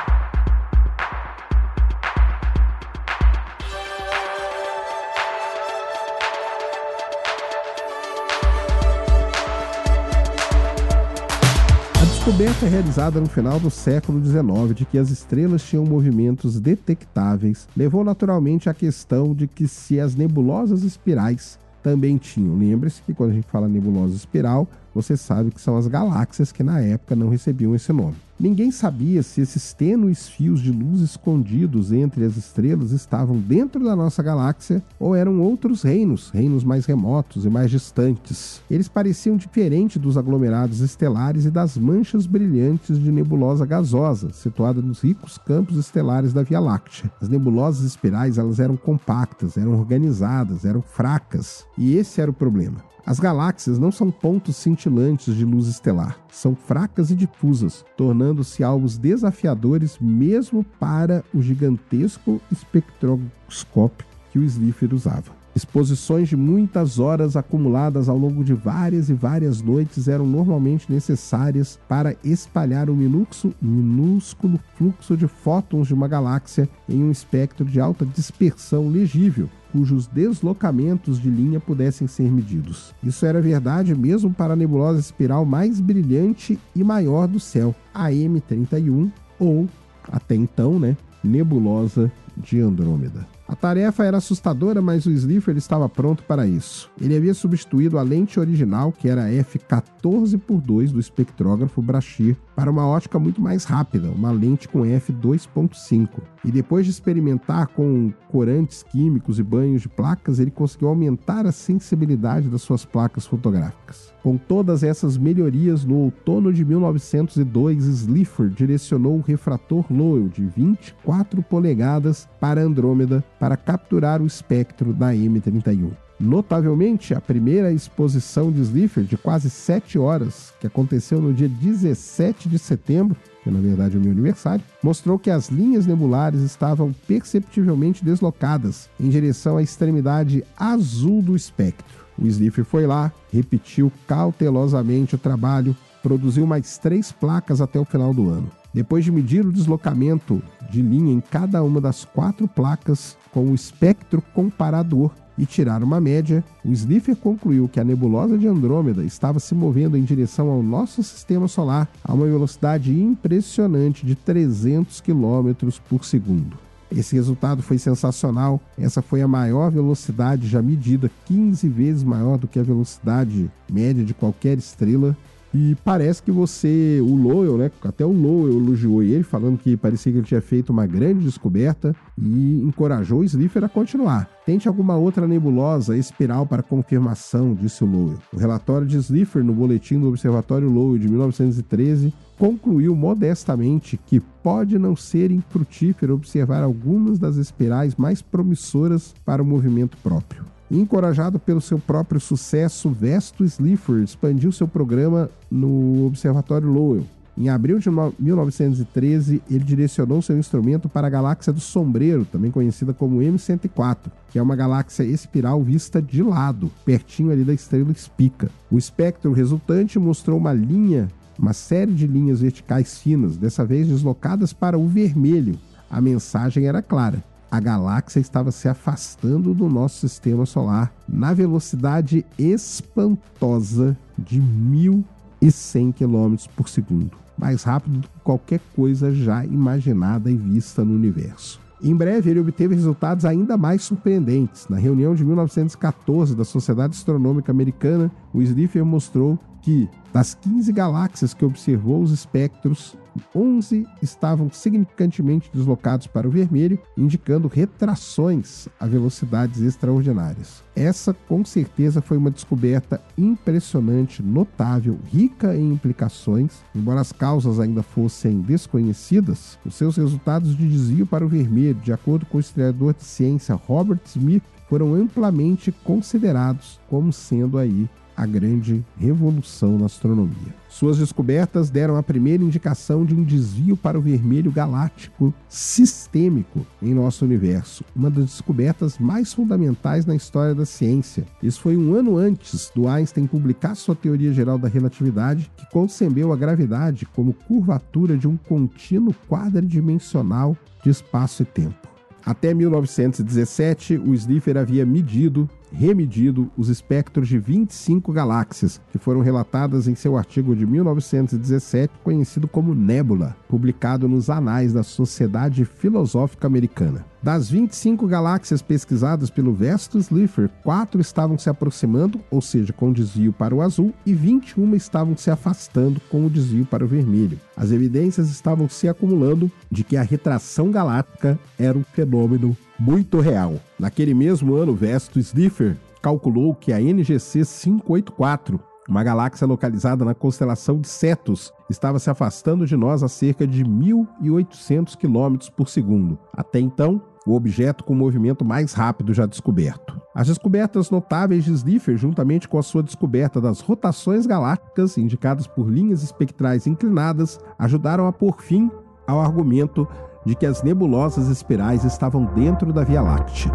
Descoberta 12.25 12.67
realizada 12.67 13.21
no 13.21 13.27
final 13.27 13.59
do 13.59 13.69
século 13.69 14.25
XIX 14.25 14.77
de 14.77 14.85
que 14.85 14.97
as 14.97 15.11
estrelas 15.11 15.61
tinham 15.61 15.85
movimentos 15.85 16.61
detectáveis 16.61 17.67
levou 17.77 18.05
naturalmente 18.05 18.71
à 18.71 18.75
questão 18.75 19.35
de 19.35 19.49
que 19.49 19.67
se 19.67 19.99
as 19.99 20.15
nebulosas 20.15 20.85
espirais 20.85 21.59
também 21.83 22.17
tinham. 22.17 22.57
Lembre-se 22.57 23.03
que 23.03 23.13
quando 23.13 23.31
a 23.31 23.35
gente 23.35 23.49
fala 23.51 23.67
nebulosa 23.67 24.15
espiral, 24.15 24.69
você 24.95 25.17
sabe 25.17 25.51
que 25.51 25.61
são 25.61 25.77
as 25.77 25.89
galáxias 25.89 26.53
que 26.53 26.63
na 26.63 26.81
época 26.81 27.17
não 27.17 27.29
recebiam 27.29 27.75
esse 27.75 27.93
nome. 27.93 28.15
Ninguém 28.43 28.73
sabia 28.73 29.23
se 29.23 29.41
esses 29.41 29.73
tênues 29.73 30.27
fios 30.27 30.61
de 30.61 30.73
luz 30.73 31.01
escondidos 31.01 31.93
entre 31.93 32.25
as 32.25 32.37
estrelas 32.37 32.91
estavam 32.91 33.39
dentro 33.39 33.85
da 33.85 33.95
nossa 33.95 34.21
galáxia 34.21 34.83
ou 34.99 35.15
eram 35.15 35.41
outros 35.41 35.83
reinos, 35.83 36.29
reinos 36.31 36.65
mais 36.65 36.85
remotos 36.85 37.45
e 37.45 37.49
mais 37.49 37.71
distantes. 37.71 38.61
Eles 38.69 38.89
pareciam 38.89 39.37
diferentes 39.37 40.03
dos 40.03 40.19
aglomerados 40.19 40.81
estelares 40.81 41.45
e 41.45 41.53
das 41.53 41.79
manchas 41.79 42.27
brilhantes 42.27 42.99
de 42.99 43.13
nebulosa 43.13 43.65
gasosa, 43.65 44.33
situada 44.33 44.83
nos 44.83 45.03
ricos 45.03 45.39
campos 45.39 45.77
estelares 45.77 46.33
da 46.33 46.43
Via 46.43 46.59
Láctea. 46.59 47.13
As 47.21 47.29
nebulosas 47.29 47.85
espirais 47.85 48.39
elas 48.39 48.59
eram 48.59 48.77
compactas, 48.77 49.57
eram 49.57 49.79
organizadas, 49.79 50.65
eram 50.65 50.83
fracas, 50.83 51.65
e 51.79 51.95
esse 51.95 52.21
era 52.21 52.33
o 52.33 52.35
problema. 52.35 52.91
As 53.05 53.19
galáxias 53.19 53.81
não 53.81 53.91
são 53.91 54.13
pontos 54.13 54.57
cintilantes 54.57 55.35
de 55.35 55.45
luz 55.45 55.67
estelar, 55.67 56.17
são 56.31 56.55
fracas 56.55 57.11
e 57.11 57.17
difusas, 57.17 57.85
tornando-se 58.33 58.65
alvos 58.65 58.97
desafiadores 58.97 59.99
mesmo 60.01 60.65
para 60.81 61.23
o 61.35 61.43
gigantesco 61.43 62.41
espectroscópio 62.51 64.07
que 64.31 64.39
o 64.39 64.45
Slipher 64.45 64.95
usava. 64.95 65.42
Exposições 65.55 66.31
de 66.31 66.37
muitas 66.37 66.99
horas 66.99 67.37
acumuladas 67.37 68.09
ao 68.09 68.17
longo 68.17 68.43
de 68.43 68.55
várias 68.55 69.11
e 69.11 69.15
várias 69.15 69.61
noites 69.61 70.09
eram 70.09 70.27
normalmente 70.27 70.91
necessárias 70.91 71.79
para 71.87 72.17
espalhar 72.25 72.89
o 72.89 72.97
minúsculo 72.97 74.59
fluxo 74.77 75.15
de 75.15 75.29
fótons 75.29 75.89
de 75.89 75.95
uma 75.95 76.09
galáxia 76.09 76.67
em 76.89 77.03
um 77.03 77.11
espectro 77.11 77.67
de 77.67 77.79
alta 77.79 78.07
dispersão 78.07 78.89
legível, 78.89 79.49
cujos 79.73 80.07
deslocamentos 80.07 81.21
de 81.21 81.29
linha 81.29 81.61
pudessem 81.61 82.07
ser 82.07 82.31
medidos. 82.31 82.95
Isso 83.05 83.27
era 83.27 83.41
verdade 83.41 83.95
mesmo 83.95 84.33
para 84.33 84.55
a 84.55 84.57
nebulosa 84.57 85.01
espiral 85.01 85.45
mais 85.45 85.81
brilhante 85.81 86.59
e 86.75 86.83
maior 86.83 87.29
do 87.29 87.39
céu, 87.39 87.75
a 87.93 88.09
M31, 88.09 89.11
ou, 89.39 89.69
até 90.11 90.35
então, 90.35 90.79
né, 90.79 90.97
nebulosa 91.23 92.11
de 92.37 92.59
Andrômeda. 92.59 93.27
A 93.53 93.55
tarefa 93.55 94.03
era 94.03 94.17
assustadora, 94.17 94.81
mas 94.81 95.05
o 95.05 95.11
Slipher 95.11 95.55
estava 95.59 95.87
pronto 95.87 96.23
para 96.23 96.47
isso. 96.47 96.91
Ele 96.99 97.15
havia 97.15 97.35
substituído 97.35 97.99
a 97.99 98.03
lente 98.03 98.41
original, 98.41 98.91
que 98.91 99.11
era 99.11 99.29
f14 99.29 100.41
por 100.41 100.59
2 100.59 100.91
do 100.91 100.99
espectrógrafo 100.99 101.83
Brashear, 101.83 102.35
para 102.57 102.71
uma 102.71 102.87
ótica 102.87 103.19
muito 103.19 103.43
mais 103.43 103.65
rápida, 103.65 104.11
uma 104.11 104.31
lente 104.31 104.67
com 104.67 104.81
f2.5. 104.85 106.09
E 106.43 106.51
depois 106.51 106.87
de 106.87 106.93
experimentar 106.93 107.67
com 107.67 108.11
corantes 108.31 108.83
químicos 108.83 109.39
e 109.39 109.43
banhos 109.43 109.83
de 109.83 109.89
placas, 109.91 110.39
ele 110.39 110.51
conseguiu 110.51 110.89
aumentar 110.89 111.45
a 111.45 111.53
sensibilidade 111.53 112.49
das 112.49 112.63
suas 112.63 112.87
placas 112.87 113.27
fotográficas. 113.27 114.12
Com 114.23 114.37
todas 114.37 114.85
essas 114.85 115.19
melhorias, 115.19 115.85
no 115.85 115.97
outono 115.97 116.53
de 116.53 116.65
1902, 116.65 117.85
Slipher 117.85 118.49
direcionou 118.49 119.17
o 119.17 119.21
refrator 119.21 119.85
Lowell 119.91 120.29
de 120.29 120.45
24 120.45 121.43
polegadas 121.43 122.29
para 122.39 122.63
Andrômeda 122.63 123.25
para 123.41 123.57
capturar 123.57 124.23
o 124.23 124.27
espectro 124.27 124.93
da 124.93 125.13
M31. 125.13 125.91
Notavelmente, 126.21 127.15
a 127.15 127.21
primeira 127.21 127.73
exposição 127.73 128.53
de 128.53 128.61
Slipher, 128.61 129.03
de 129.03 129.17
quase 129.17 129.51
7 129.51 129.99
horas, 129.99 130.55
que 130.61 130.69
aconteceu 130.69 131.21
no 131.21 131.35
dia 131.35 131.49
17 131.49 132.49
de 132.49 132.61
setembro, 132.61 133.17
que 133.43 133.51
na 133.51 133.59
verdade 133.59 133.97
é 133.97 133.99
o 133.99 134.01
meu 134.01 134.13
aniversário, 134.13 134.65
mostrou 134.85 135.19
que 135.19 135.31
as 135.31 135.49
linhas 135.49 135.85
nebulares 135.85 136.43
estavam 136.43 136.95
perceptivelmente 137.09 138.05
deslocadas 138.05 138.89
em 139.01 139.09
direção 139.09 139.57
à 139.57 139.65
extremidade 139.65 140.45
azul 140.57 141.21
do 141.21 141.35
espectro. 141.35 142.02
O 142.19 142.27
Slipher 142.27 142.65
foi 142.65 142.87
lá, 142.87 143.13
repetiu 143.33 143.91
cautelosamente 144.07 145.15
o 145.15 145.19
trabalho, 145.19 145.77
produziu 146.03 146.47
mais 146.47 146.79
três 146.79 147.13
placas 147.13 147.61
até 147.61 147.79
o 147.79 147.85
final 147.85 148.13
do 148.13 148.29
ano. 148.29 148.51
Depois 148.75 149.05
de 149.05 149.13
medir 149.13 149.45
o 149.45 149.53
deslocamento 149.53 150.43
de 150.71 150.81
linha 150.81 151.13
em 151.13 151.21
cada 151.21 151.63
uma 151.63 151.81
das 151.81 152.05
quatro 152.05 152.49
placas 152.49 153.17
com 153.31 153.51
o 153.51 153.55
espectro 153.55 154.23
comparador 154.35 155.11
e 155.37 155.47
tirar 155.47 155.83
uma 155.83 156.01
média, 156.01 156.45
o 156.65 156.73
Slipher 156.73 157.17
concluiu 157.17 157.69
que 157.69 157.81
a 157.81 157.85
nebulosa 157.85 158.37
de 158.39 158.47
Andrômeda 158.47 159.05
estava 159.05 159.39
se 159.39 159.55
movendo 159.55 159.97
em 159.97 160.03
direção 160.03 160.49
ao 160.49 160.63
nosso 160.63 161.03
sistema 161.03 161.49
solar 161.49 161.89
a 162.05 162.13
uma 162.13 162.27
velocidade 162.27 162.93
impressionante 162.99 164.05
de 164.07 164.15
300 164.15 165.01
km 165.01 165.71
por 165.89 166.05
segundo. 166.05 166.57
Esse 166.97 167.15
resultado 167.15 167.63
foi 167.63 167.79
sensacional. 167.79 168.61
Essa 168.79 169.01
foi 169.01 169.23
a 169.23 169.29
maior 169.29 169.71
velocidade 169.71 170.47
já 170.47 170.61
medida, 170.61 171.11
15 171.27 171.69
vezes 171.69 172.05
maior 172.05 172.39
do 172.39 172.47
que 172.47 172.59
a 172.59 172.63
velocidade 172.63 173.51
média 173.71 174.05
de 174.05 174.15
qualquer 174.15 174.59
estrela. 174.59 175.17
E 175.55 175.77
parece 175.85 176.23
que 176.23 176.31
você, 176.31 176.99
o 177.03 177.15
Lowell, 177.15 177.59
né? 177.59 177.71
Até 177.85 178.05
o 178.05 178.13
Lowell 178.13 178.59
elogiou 178.59 179.03
ele, 179.03 179.23
falando 179.23 179.59
que 179.59 179.77
parecia 179.77 180.11
que 180.11 180.19
ele 180.19 180.27
tinha 180.27 180.41
feito 180.41 180.71
uma 180.71 180.87
grande 180.87 181.25
descoberta 181.25 181.95
e 182.17 182.63
encorajou 182.63 183.21
o 183.21 183.25
Slipher 183.25 183.65
a 183.65 183.69
continuar. 183.69 184.29
Tente 184.47 184.67
alguma 184.67 184.97
outra 184.97 185.29
nebulosa 185.29 185.97
espiral 185.97 186.47
para 186.47 186.63
confirmação, 186.63 187.55
disse 187.55 187.85
o 187.85 187.87
Lowell. 187.87 188.19
O 188.33 188.39
relatório 188.39 188.87
de 188.87 188.97
Slipher 188.97 189.45
no 189.45 189.53
boletim 189.53 190.01
do 190.01 190.09
Observatório 190.09 190.71
Lowell 190.71 190.99
de 190.99 191.09
1913 191.09 192.15
concluiu 192.39 192.97
modestamente 192.97 194.01
que 194.07 194.19
pode 194.19 194.79
não 194.79 194.97
ser 194.97 195.31
infrutífero 195.31 196.15
observar 196.15 196.63
algumas 196.63 197.19
das 197.19 197.37
espirais 197.37 197.95
mais 197.95 198.23
promissoras 198.23 199.15
para 199.25 199.43
o 199.43 199.47
movimento 199.47 199.97
próprio. 200.03 200.45
Encorajado 200.73 201.39
pelo 201.39 201.61
seu 201.61 201.79
próprio 201.79 202.19
sucesso, 202.19 202.89
Vesto 202.89 203.45
Slipher 203.45 204.03
expandiu 204.03 204.51
seu 204.51 204.67
programa 204.67 205.29
no 205.51 206.07
Observatório 206.07 206.67
Lowell. 206.67 207.05
Em 207.37 207.51
abril 207.51 207.79
de 207.79 207.91
1913, 208.19 209.43
ele 209.51 209.65
direcionou 209.65 210.23
seu 210.23 210.39
instrumento 210.39 210.89
para 210.89 211.09
a 211.09 211.11
galáxia 211.11 211.53
do 211.53 211.61
Sombreiro, 211.61 212.25
também 212.25 212.51
conhecida 212.51 212.95
como 212.95 213.19
M104, 213.19 214.11
que 214.31 214.39
é 214.39 214.43
uma 214.43 214.57
galáxia 214.57 215.03
espiral 215.03 215.63
vista 215.63 216.01
de 216.01 216.23
lado, 216.23 216.71
pertinho 216.87 217.31
ali 217.31 217.45
da 217.45 217.53
estrela 217.53 217.93
Spica. 217.93 218.51
O 218.71 218.79
espectro 218.79 219.31
resultante 219.31 219.99
mostrou 219.99 220.39
uma 220.39 220.55
linha, 220.55 221.09
uma 221.39 221.53
série 221.53 221.93
de 221.93 222.07
linhas 222.07 222.41
verticais 222.41 222.99
finas, 222.99 223.37
dessa 223.37 223.63
vez 223.63 223.89
deslocadas 223.89 224.55
para 224.55 224.79
o 224.79 224.89
vermelho. 224.89 225.59
A 225.91 226.01
mensagem 226.01 226.67
era 226.67 226.81
clara: 226.81 227.23
a 227.53 227.61
galáxia 227.61 228.19
estava 228.19 228.51
se 228.51 228.67
afastando 228.67 229.53
do 229.53 229.69
nosso 229.69 230.09
sistema 230.09 230.47
solar 230.47 230.91
na 231.07 231.35
velocidade 231.35 232.25
espantosa 232.39 233.95
de 234.17 234.41
1.100 234.41 235.93
km 235.93 236.49
por 236.57 236.71
segundo, 236.71 237.11
mais 237.37 237.63
rápido 237.63 237.99
do 237.99 238.09
que 238.09 238.21
qualquer 238.25 238.59
coisa 238.75 239.15
já 239.15 239.45
imaginada 239.45 240.31
e 240.31 240.37
vista 240.37 240.83
no 240.83 240.95
universo. 240.95 241.61
Em 241.83 241.95
breve, 241.95 242.31
ele 242.31 242.41
obteve 242.41 242.75
resultados 242.75 243.27
ainda 243.27 243.59
mais 243.59 243.83
surpreendentes. 243.83 244.67
Na 244.71 244.79
reunião 244.79 245.15
de 245.15 245.23
1914 245.23 246.35
da 246.35 246.45
Sociedade 246.45 246.97
Astronômica 246.97 247.53
Americana, 247.53 248.11
o 248.33 248.41
Slipher 248.41 248.83
mostrou 248.83 249.39
que, 249.61 249.91
das 250.11 250.33
15 250.33 250.73
galáxias 250.73 251.35
que 251.35 251.45
observou 251.45 252.01
os 252.01 252.13
espectros, 252.13 252.97
11 253.35 253.87
estavam 254.01 254.51
significantemente 254.51 255.51
deslocados 255.53 256.07
para 256.07 256.27
o 256.27 256.31
vermelho, 256.31 256.79
indicando 256.97 257.49
retrações 257.49 258.69
a 258.79 258.87
velocidades 258.87 259.61
extraordinárias. 259.61 260.63
Essa, 260.75 261.13
com 261.13 261.45
certeza, 261.45 262.01
foi 262.01 262.17
uma 262.17 262.31
descoberta 262.31 263.01
impressionante, 263.17 264.23
notável, 264.23 264.99
rica 265.07 265.55
em 265.55 265.73
implicações. 265.73 266.63
Embora 266.75 267.01
as 267.01 267.13
causas 267.13 267.61
ainda 267.61 267.83
fossem 267.83 268.41
desconhecidas, 268.41 269.59
os 269.65 269.75
seus 269.75 269.97
resultados 269.97 270.57
de 270.57 270.69
desvio 270.69 271.07
para 271.07 271.25
o 271.25 271.29
vermelho, 271.29 271.75
de 271.75 271.93
acordo 271.93 272.27
com 272.27 272.39
o 272.39 272.41
historiador 272.41 272.95
de 272.95 273.05
ciência 273.05 273.55
Robert 273.55 274.01
Smith, 274.07 274.45
foram 274.69 274.95
amplamente 274.95 275.71
considerados 275.71 276.81
como 276.89 277.13
sendo 277.13 277.59
aí 277.59 277.89
a 278.17 278.27
grande 278.27 278.85
revolução 278.97 279.79
na 279.79 279.87
astronomia. 279.87 280.55
Suas 280.69 280.99
descobertas 280.99 281.71
deram 281.71 281.97
a 281.97 282.03
primeira 282.03 282.43
indicação 282.43 283.05
de 283.05 283.15
um 283.15 283.23
desvio 283.23 283.77
para 283.77 283.99
o 283.99 284.03
vermelho 284.03 284.51
galáctico 284.51 285.33
sistêmico 285.49 286.67
em 286.81 286.95
nosso 286.95 287.25
universo, 287.25 287.85
uma 287.95 288.11
das 288.11 288.25
descobertas 288.25 288.99
mais 288.99 289.33
fundamentais 289.33 290.07
na 290.07 290.17
história 290.17 290.55
da 290.55 290.65
ciência. 290.65 291.27
Isso 291.43 291.61
foi 291.61 291.77
um 291.77 291.95
ano 291.95 292.17
antes 292.17 292.71
do 292.75 292.89
Einstein 292.89 293.27
publicar 293.27 293.75
sua 293.75 293.95
teoria 293.95 294.33
geral 294.33 294.59
da 294.59 294.69
relatividade, 294.69 295.51
que 295.57 295.71
concebeu 295.71 296.33
a 296.33 296.37
gravidade 296.37 297.07
como 297.07 297.35
curvatura 297.35 298.17
de 298.17 298.27
um 298.27 298.37
contínuo 298.37 299.15
quadridimensional 299.29 300.57
de 300.83 300.91
espaço 300.91 301.43
e 301.43 301.47
tempo. 301.47 301.89
Até 302.25 302.55
1917, 302.55 303.99
o 303.99 304.15
Slipher 304.15 304.57
havia 304.57 304.87
medido 304.87 305.49
remedido 305.73 306.51
os 306.57 306.69
espectros 306.69 307.29
de 307.29 307.39
25 307.39 308.13
galáxias, 308.13 308.81
que 308.91 308.99
foram 308.99 309.21
relatadas 309.21 309.89
em 309.89 309.95
seu 309.95 310.17
artigo 310.17 310.55
de 310.55 310.67
1917, 310.67 311.93
conhecido 312.05 312.47
como 312.47 312.75
Nébula, 312.75 313.37
publicado 313.49 314.09
nos 314.09 314.31
Anais 314.31 314.73
da 314.73 314.83
Sociedade 314.83 315.65
Filosófica 315.65 316.47
Americana. 316.47 317.05
Das 317.23 317.49
25 317.49 318.07
galáxias 318.09 318.61
pesquisadas 318.61 319.31
pelo 319.31 319.53
Vestus 319.53 320.07
Slipher, 320.07 320.51
quatro 320.65 321.01
estavam 321.01 321.39
se 321.39 321.49
aproximando, 321.49 322.21
ou 322.29 322.41
seja, 322.41 322.73
com 322.73 322.93
desvio 322.93 323.33
para 323.33 323.55
o 323.55 323.63
azul, 323.63 323.95
e 324.05 324.13
21 324.13 324.75
estavam 324.75 325.17
se 325.17 325.31
afastando 325.31 326.01
com 326.11 326.27
o 326.27 326.31
desvio 326.31 326.67
para 326.67 326.85
o 326.85 326.89
vermelho. 326.89 327.39
As 327.57 327.71
evidências 327.71 328.29
estavam 328.29 328.69
se 328.69 328.89
acumulando 328.89 329.51
de 329.71 329.85
que 329.85 329.97
a 329.97 330.03
retração 330.03 330.73
galáctica 330.73 331.39
era 331.57 331.79
um 331.79 331.85
fenômeno 331.85 332.57
muito 332.83 333.21
real. 333.21 333.61
Naquele 333.79 334.13
mesmo 334.13 334.57
ano, 334.57 334.75
Vesto 334.75 335.21
Slipher 335.21 335.77
calculou 336.03 336.53
que 336.53 336.73
a 336.73 336.81
NGC 336.81 337.45
584, 337.45 338.59
uma 338.89 339.05
galáxia 339.05 339.47
localizada 339.47 340.05
na 340.05 340.17
constelação 340.17 340.81
de 340.81 340.89
Cetus, 340.89 341.53
estava 341.71 342.01
se 342.01 342.11
afastando 342.11 342.67
de 342.67 342.77
nós 342.77 343.05
a 343.05 343.09
cerca 343.09 343.47
de 343.47 343.65
1.800 343.65 344.97
km 344.97 345.49
por 345.57 345.69
segundo. 345.69 346.19
Até 346.33 346.59
então, 346.59 347.01
o 347.25 347.37
objeto 347.37 347.85
com 347.85 347.93
o 347.93 347.97
movimento 347.97 348.45
mais 348.45 348.73
rápido 348.73 349.15
já 349.15 349.27
descoberto. 349.27 350.03
As 350.13 350.27
descobertas 350.27 350.91
notáveis 350.91 351.45
de 351.45 351.53
Slipher, 351.53 351.97
juntamente 351.97 352.49
com 352.49 352.59
a 352.59 352.65
sua 352.65 352.83
descoberta 352.83 353.41
das 353.41 353.61
rotações 353.61 354.27
galácticas 354.27 354.99
indicadas 354.99 355.47
por 355.47 355.71
linhas 355.71 356.03
espectrais 356.03 356.67
inclinadas, 356.67 357.39
ajudaram 357.57 358.09
a 358.09 358.13
pôr 358.13 358.43
fim 358.43 358.69
ao 359.07 359.21
argumento 359.21 359.87
de 360.25 360.35
que 360.35 360.47
as 360.47 360.63
nebulosas 360.63 361.29
espirais 361.29 361.85
estavam 361.85 362.25
dentro 362.25 362.73
da 362.73 362.85
Via 362.85 363.03
Láctea. 363.03 363.51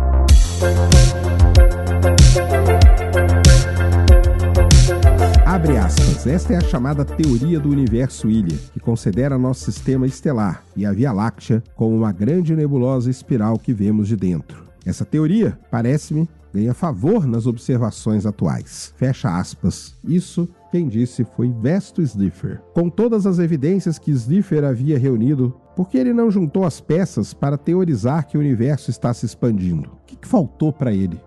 Abre 5.45 5.77
aspas. 5.77 6.27
Esta 6.27 6.53
é 6.53 6.57
a 6.57 6.61
chamada 6.61 7.03
teoria 7.03 7.59
do 7.59 7.69
universo 7.69 8.29
ilha, 8.29 8.57
que 8.73 8.79
considera 8.79 9.37
nosso 9.37 9.71
sistema 9.71 10.05
estelar 10.05 10.63
e 10.75 10.85
a 10.85 10.91
Via 10.91 11.11
Láctea 11.11 11.63
como 11.75 11.95
uma 11.95 12.11
grande 12.11 12.55
nebulosa 12.55 13.09
espiral 13.09 13.57
que 13.57 13.73
vemos 13.73 14.07
de 14.07 14.15
dentro. 14.15 14.67
Essa 14.85 15.03
teoria, 15.03 15.57
parece-me, 15.71 16.29
ganha 16.53 16.73
favor 16.73 17.25
nas 17.25 17.47
observações 17.47 18.25
atuais. 18.25 18.93
Fecha 18.97 19.37
aspas. 19.37 19.95
Isso 20.03 20.47
quem 20.71 20.87
disse 20.87 21.25
foi 21.35 21.51
Vesto 21.61 22.01
Slipher. 22.01 22.61
Com 22.73 22.89
todas 22.89 23.25
as 23.25 23.39
evidências 23.39 23.97
que 23.97 24.11
Slipher 24.11 24.63
havia 24.63 24.99
reunido, 24.99 25.55
por 25.77 25.87
que 25.87 25.97
ele 25.99 26.11
não 26.11 26.31
juntou 26.31 26.65
as 26.65 26.81
peças 26.81 27.35
para 27.35 27.55
teorizar 27.55 28.25
que 28.25 28.35
o 28.35 28.39
universo 28.39 28.89
está 28.89 29.13
se 29.13 29.27
expandindo? 29.27 29.91
O 29.91 30.05
que, 30.07 30.27
faltou 30.27 30.73
para 30.73 30.91
ele? 30.91 31.21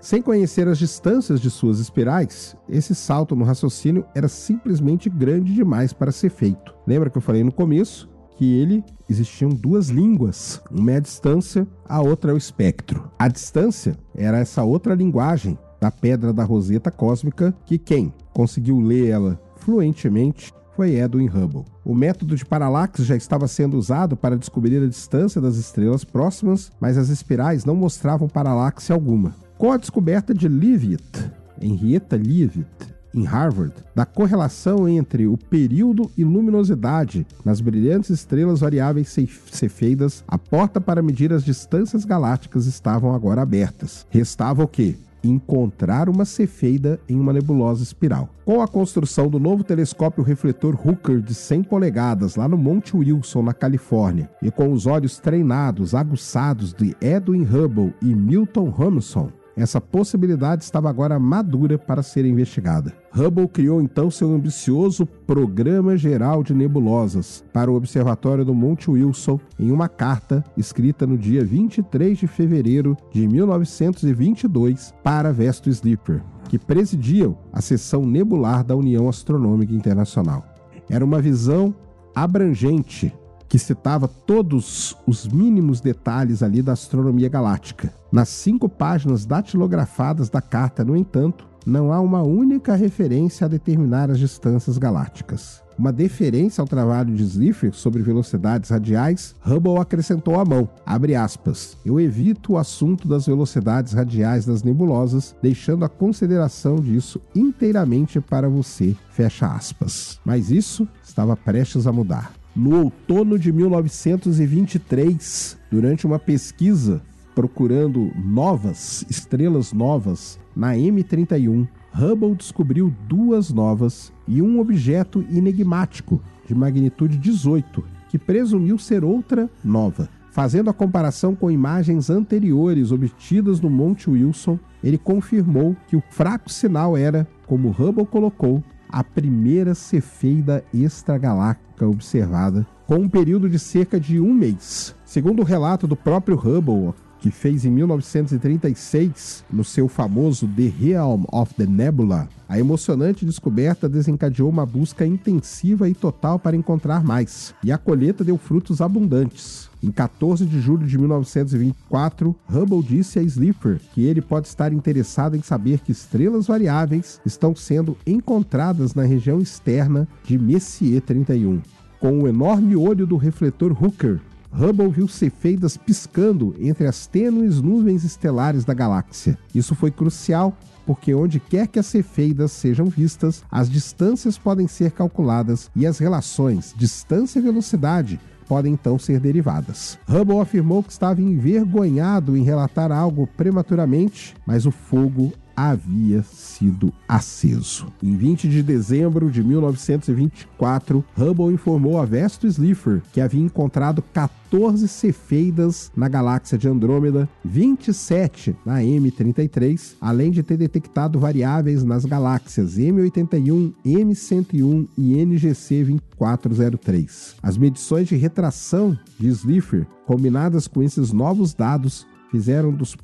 Sem 0.00 0.20
conhecer 0.20 0.66
as 0.66 0.78
distâncias 0.78 1.40
de 1.40 1.48
suas 1.48 1.78
espirais, 1.78 2.56
esse 2.68 2.92
salto 2.92 3.36
no 3.36 3.44
raciocínio 3.44 4.04
era 4.12 4.26
simplesmente 4.26 5.08
grande 5.08 5.54
demais 5.54 5.92
para 5.92 6.10
ser 6.10 6.30
feito. 6.30 6.74
Lembra 6.84 7.08
que 7.08 7.16
eu 7.16 7.22
falei 7.22 7.44
no 7.44 7.52
começo 7.52 8.10
que 8.36 8.58
ele 8.58 8.82
existiam 9.08 9.50
duas 9.50 9.90
línguas, 9.90 10.60
uma 10.72 10.90
é 10.90 10.96
a 10.96 11.00
distância, 11.00 11.64
a 11.88 12.02
outra 12.02 12.32
é 12.32 12.34
o 12.34 12.36
espectro. 12.36 13.08
A 13.16 13.28
distância 13.28 13.96
era 14.12 14.38
essa 14.38 14.64
outra 14.64 14.92
linguagem 14.92 15.56
da 15.80 15.92
pedra 15.92 16.32
da 16.32 16.42
roseta 16.42 16.90
cósmica 16.90 17.54
que 17.64 17.78
quem 17.78 18.12
conseguiu 18.32 18.80
ler 18.80 19.10
ela 19.10 19.40
fluentemente 19.54 20.52
foi 20.76 20.96
Edwin 20.96 21.28
Hubble. 21.28 21.64
O 21.84 21.94
método 21.94 22.36
de 22.36 22.44
paralaxe 22.44 23.04
já 23.04 23.16
estava 23.16 23.46
sendo 23.46 23.78
usado 23.78 24.16
para 24.16 24.36
descobrir 24.36 24.82
a 24.82 24.86
distância 24.86 25.40
das 25.40 25.56
estrelas 25.56 26.04
próximas, 26.04 26.72
mas 26.80 26.98
as 26.98 27.08
espirais 27.08 27.64
não 27.64 27.76
mostravam 27.76 28.28
paralaxe 28.28 28.92
alguma. 28.92 29.34
Com 29.56 29.72
a 29.72 29.76
descoberta 29.76 30.34
de 30.34 30.48
Leavitt, 30.48 31.30
Henrietta 31.60 32.16
Leavitt, 32.16 32.94
em 33.14 33.22
Harvard, 33.24 33.72
da 33.94 34.04
correlação 34.04 34.88
entre 34.88 35.28
o 35.28 35.38
período 35.38 36.10
e 36.16 36.24
luminosidade 36.24 37.24
nas 37.44 37.60
brilhantes 37.60 38.10
estrelas 38.10 38.60
variáveis 38.60 39.16
cefeidas, 39.52 40.24
a 40.26 40.36
porta 40.36 40.80
para 40.80 41.02
medir 41.02 41.32
as 41.32 41.44
distâncias 41.44 42.04
galácticas 42.04 42.66
estavam 42.66 43.14
agora 43.14 43.42
abertas. 43.42 44.04
Restava 44.10 44.64
o 44.64 44.68
quê? 44.68 44.96
Encontrar 45.28 46.08
uma 46.08 46.24
cefeida 46.24 47.00
em 47.08 47.18
uma 47.18 47.32
nebulosa 47.32 47.82
espiral. 47.82 48.28
Com 48.44 48.60
a 48.60 48.68
construção 48.68 49.28
do 49.28 49.38
novo 49.38 49.64
telescópio 49.64 50.22
refletor 50.22 50.74
Hooker 50.74 51.20
de 51.20 51.34
100 51.34 51.64
polegadas 51.64 52.36
lá 52.36 52.46
no 52.46 52.58
Monte 52.58 52.96
Wilson, 52.96 53.42
na 53.42 53.54
Califórnia, 53.54 54.30
e 54.42 54.50
com 54.50 54.72
os 54.72 54.86
olhos 54.86 55.18
treinados, 55.18 55.94
aguçados 55.94 56.72
de 56.72 56.96
Edwin 57.00 57.42
Hubble 57.42 57.94
e 58.02 58.14
Milton 58.14 58.72
Humason, 58.76 59.30
essa 59.56 59.80
possibilidade 59.80 60.64
estava 60.64 60.90
agora 60.90 61.18
madura 61.18 61.78
para 61.78 62.02
ser 62.02 62.24
investigada. 62.24 62.92
Hubble 63.12 63.48
criou 63.48 63.80
então 63.80 64.10
seu 64.10 64.32
ambicioso 64.34 65.06
Programa 65.06 65.96
Geral 65.96 66.42
de 66.42 66.52
Nebulosas 66.52 67.44
para 67.52 67.70
o 67.70 67.74
Observatório 67.74 68.44
do 68.44 68.54
Monte 68.54 68.90
Wilson 68.90 69.38
em 69.58 69.70
uma 69.70 69.88
carta 69.88 70.44
escrita 70.56 71.06
no 71.06 71.16
dia 71.16 71.44
23 71.44 72.18
de 72.18 72.26
fevereiro 72.26 72.96
de 73.12 73.26
1922 73.28 74.92
para 75.02 75.32
Vesto 75.32 75.68
Slipper, 75.70 76.22
que 76.48 76.58
presidia 76.58 77.32
a 77.52 77.60
seção 77.60 78.04
nebular 78.04 78.64
da 78.64 78.74
União 78.74 79.08
Astronômica 79.08 79.72
Internacional. 79.72 80.44
Era 80.90 81.04
uma 81.04 81.20
visão 81.20 81.74
abrangente 82.14 83.12
que 83.48 83.58
citava 83.58 84.08
todos 84.08 84.96
os 85.06 85.26
mínimos 85.26 85.80
detalhes 85.80 86.42
ali 86.42 86.62
da 86.62 86.72
astronomia 86.72 87.28
galáctica. 87.28 87.92
Nas 88.10 88.28
cinco 88.28 88.68
páginas 88.68 89.24
datilografadas 89.24 90.28
da 90.28 90.40
carta, 90.40 90.84
no 90.84 90.96
entanto, 90.96 91.46
não 91.66 91.92
há 91.92 92.00
uma 92.00 92.22
única 92.22 92.74
referência 92.74 93.46
a 93.46 93.48
determinar 93.48 94.10
as 94.10 94.18
distâncias 94.18 94.76
galácticas. 94.76 95.62
Uma 95.76 95.92
deferência 95.92 96.62
ao 96.62 96.68
trabalho 96.68 97.12
de 97.12 97.24
Slipher 97.24 97.74
sobre 97.74 98.00
velocidades 98.00 98.70
radiais, 98.70 99.34
Hubble 99.44 99.78
acrescentou 99.78 100.38
a 100.38 100.44
mão, 100.44 100.68
aspas, 100.86 101.76
eu 101.84 101.98
evito 101.98 102.52
o 102.52 102.58
assunto 102.58 103.08
das 103.08 103.26
velocidades 103.26 103.92
radiais 103.92 104.46
das 104.46 104.62
nebulosas, 104.62 105.34
deixando 105.42 105.84
a 105.84 105.88
consideração 105.88 106.76
disso 106.76 107.20
inteiramente 107.34 108.20
para 108.20 108.48
você, 108.48 108.94
fecha 109.10 109.48
aspas. 109.48 110.20
Mas 110.24 110.50
isso 110.50 110.86
estava 111.02 111.36
prestes 111.36 111.86
a 111.88 111.92
mudar 111.92 112.32
no 112.54 112.84
outono 112.84 113.38
de 113.38 113.52
1923, 113.52 115.58
durante 115.70 116.06
uma 116.06 116.18
pesquisa 116.18 117.02
procurando 117.34 118.12
novas, 118.14 119.04
estrelas 119.10 119.72
novas, 119.72 120.38
na 120.54 120.74
M31, 120.74 121.66
Hubble 121.92 122.34
descobriu 122.34 122.94
duas 123.08 123.50
novas 123.50 124.12
e 124.26 124.40
um 124.40 124.60
objeto 124.60 125.24
enigmático 125.30 126.20
de 126.46 126.54
magnitude 126.54 127.18
18, 127.18 127.84
que 128.08 128.18
presumiu 128.18 128.78
ser 128.78 129.04
outra 129.04 129.50
nova. 129.64 130.08
Fazendo 130.30 130.70
a 130.70 130.74
comparação 130.74 131.34
com 131.34 131.50
imagens 131.50 132.10
anteriores 132.10 132.90
obtidas 132.90 133.60
no 133.60 133.70
Monte 133.70 134.10
Wilson, 134.10 134.58
ele 134.82 134.98
confirmou 134.98 135.76
que 135.86 135.96
o 135.96 136.02
fraco 136.10 136.50
sinal 136.50 136.96
era, 136.96 137.26
como 137.46 137.70
Hubble 137.70 138.06
colocou, 138.06 138.62
a 138.94 139.02
primeira 139.02 139.74
cefeida 139.74 140.64
extragaláctica 140.72 141.84
observada 141.84 142.64
com 142.86 142.94
um 142.94 143.08
período 143.08 143.50
de 143.50 143.58
cerca 143.58 143.98
de 143.98 144.20
um 144.20 144.32
mês. 144.32 144.94
Segundo 145.04 145.40
o 145.40 145.44
relato 145.44 145.88
do 145.88 145.96
próprio 145.96 146.36
Hubble, 146.36 146.94
que 147.18 147.28
fez 147.28 147.64
em 147.64 147.70
1936 147.70 149.44
no 149.50 149.64
seu 149.64 149.88
famoso 149.88 150.46
The 150.46 150.72
Realm 150.78 151.24
of 151.32 151.52
the 151.54 151.66
Nebula, 151.66 152.28
a 152.48 152.56
emocionante 152.56 153.24
descoberta 153.24 153.88
desencadeou 153.88 154.48
uma 154.48 154.64
busca 154.64 155.04
intensiva 155.04 155.88
e 155.88 155.94
total 155.94 156.38
para 156.38 156.54
encontrar 156.54 157.02
mais, 157.02 157.52
e 157.64 157.72
a 157.72 157.78
colheita 157.78 158.22
deu 158.22 158.38
frutos 158.38 158.80
abundantes. 158.80 159.68
Em 159.84 159.90
14 159.90 160.46
de 160.46 160.60
julho 160.62 160.86
de 160.86 160.96
1924, 160.96 162.34
Hubble 162.48 162.82
disse 162.82 163.18
a 163.18 163.22
Slipher 163.22 163.78
que 163.92 164.02
ele 164.06 164.22
pode 164.22 164.48
estar 164.48 164.72
interessado 164.72 165.36
em 165.36 165.42
saber 165.42 165.80
que 165.80 165.92
estrelas 165.92 166.46
variáveis 166.46 167.20
estão 167.26 167.54
sendo 167.54 167.94
encontradas 168.06 168.94
na 168.94 169.02
região 169.02 169.40
externa 169.40 170.08
de 170.24 170.38
Messier 170.38 171.02
31. 171.02 171.60
Com 172.00 172.22
o 172.22 172.26
enorme 172.26 172.74
olho 172.74 173.06
do 173.06 173.18
refletor 173.18 173.72
Hooker, 173.72 174.22
Hubble 174.50 174.88
viu 174.88 175.06
cefeidas 175.06 175.76
piscando 175.76 176.54
entre 176.58 176.86
as 176.86 177.06
tênues 177.06 177.60
nuvens 177.60 178.04
estelares 178.04 178.64
da 178.64 178.72
galáxia. 178.72 179.36
Isso 179.54 179.74
foi 179.74 179.90
crucial 179.90 180.56
porque 180.86 181.14
onde 181.14 181.38
quer 181.38 181.66
que 181.66 181.78
as 181.78 181.86
cefeidas 181.86 182.52
sejam 182.52 182.86
vistas, 182.86 183.42
as 183.50 183.68
distâncias 183.68 184.38
podem 184.38 184.66
ser 184.66 184.92
calculadas 184.92 185.70
e 185.76 185.86
as 185.86 185.98
relações 185.98 186.74
distância 186.74 187.38
e 187.38 187.42
velocidade 187.42 188.18
podem 188.48 188.74
então 188.74 188.98
ser 188.98 189.20
derivadas. 189.20 189.98
Hubble 190.08 190.40
afirmou 190.40 190.82
que 190.82 190.92
estava 190.92 191.20
envergonhado 191.20 192.36
em 192.36 192.42
relatar 192.42 192.92
algo 192.92 193.26
prematuramente, 193.26 194.34
mas 194.46 194.66
o 194.66 194.70
fogo 194.70 195.32
havia 195.56 196.22
sido 196.22 196.92
aceso. 197.08 197.86
Em 198.02 198.16
20 198.16 198.48
de 198.48 198.62
dezembro 198.62 199.30
de 199.30 199.42
1924, 199.42 201.04
Hubble 201.16 201.52
informou 201.52 202.00
a 202.00 202.04
Vesto 202.04 202.46
Slipher 202.46 203.02
que 203.12 203.20
havia 203.20 203.42
encontrado 203.42 204.02
14 204.12 204.86
cefeidas 204.88 205.90
na 205.96 206.08
galáxia 206.08 206.56
de 206.56 206.68
Andrômeda, 206.68 207.28
27 207.44 208.56
na 208.64 208.80
M33, 208.80 209.94
além 210.00 210.30
de 210.30 210.42
ter 210.42 210.56
detectado 210.56 211.18
variáveis 211.18 211.82
nas 211.82 212.04
galáxias 212.04 212.78
M81, 212.78 213.72
M101 213.84 214.88
e 214.96 215.24
NGC 215.24 215.84
2403. 215.84 217.36
As 217.42 217.56
medições 217.56 218.08
de 218.08 218.16
retração 218.16 218.96
de 219.18 219.28
Slipher, 219.28 219.86
combinadas 220.06 220.66
com 220.66 220.82
esses 220.82 221.12
novos 221.12 221.54
dados, 221.54 222.06
fizeram 222.34 222.72
dos 222.72 222.96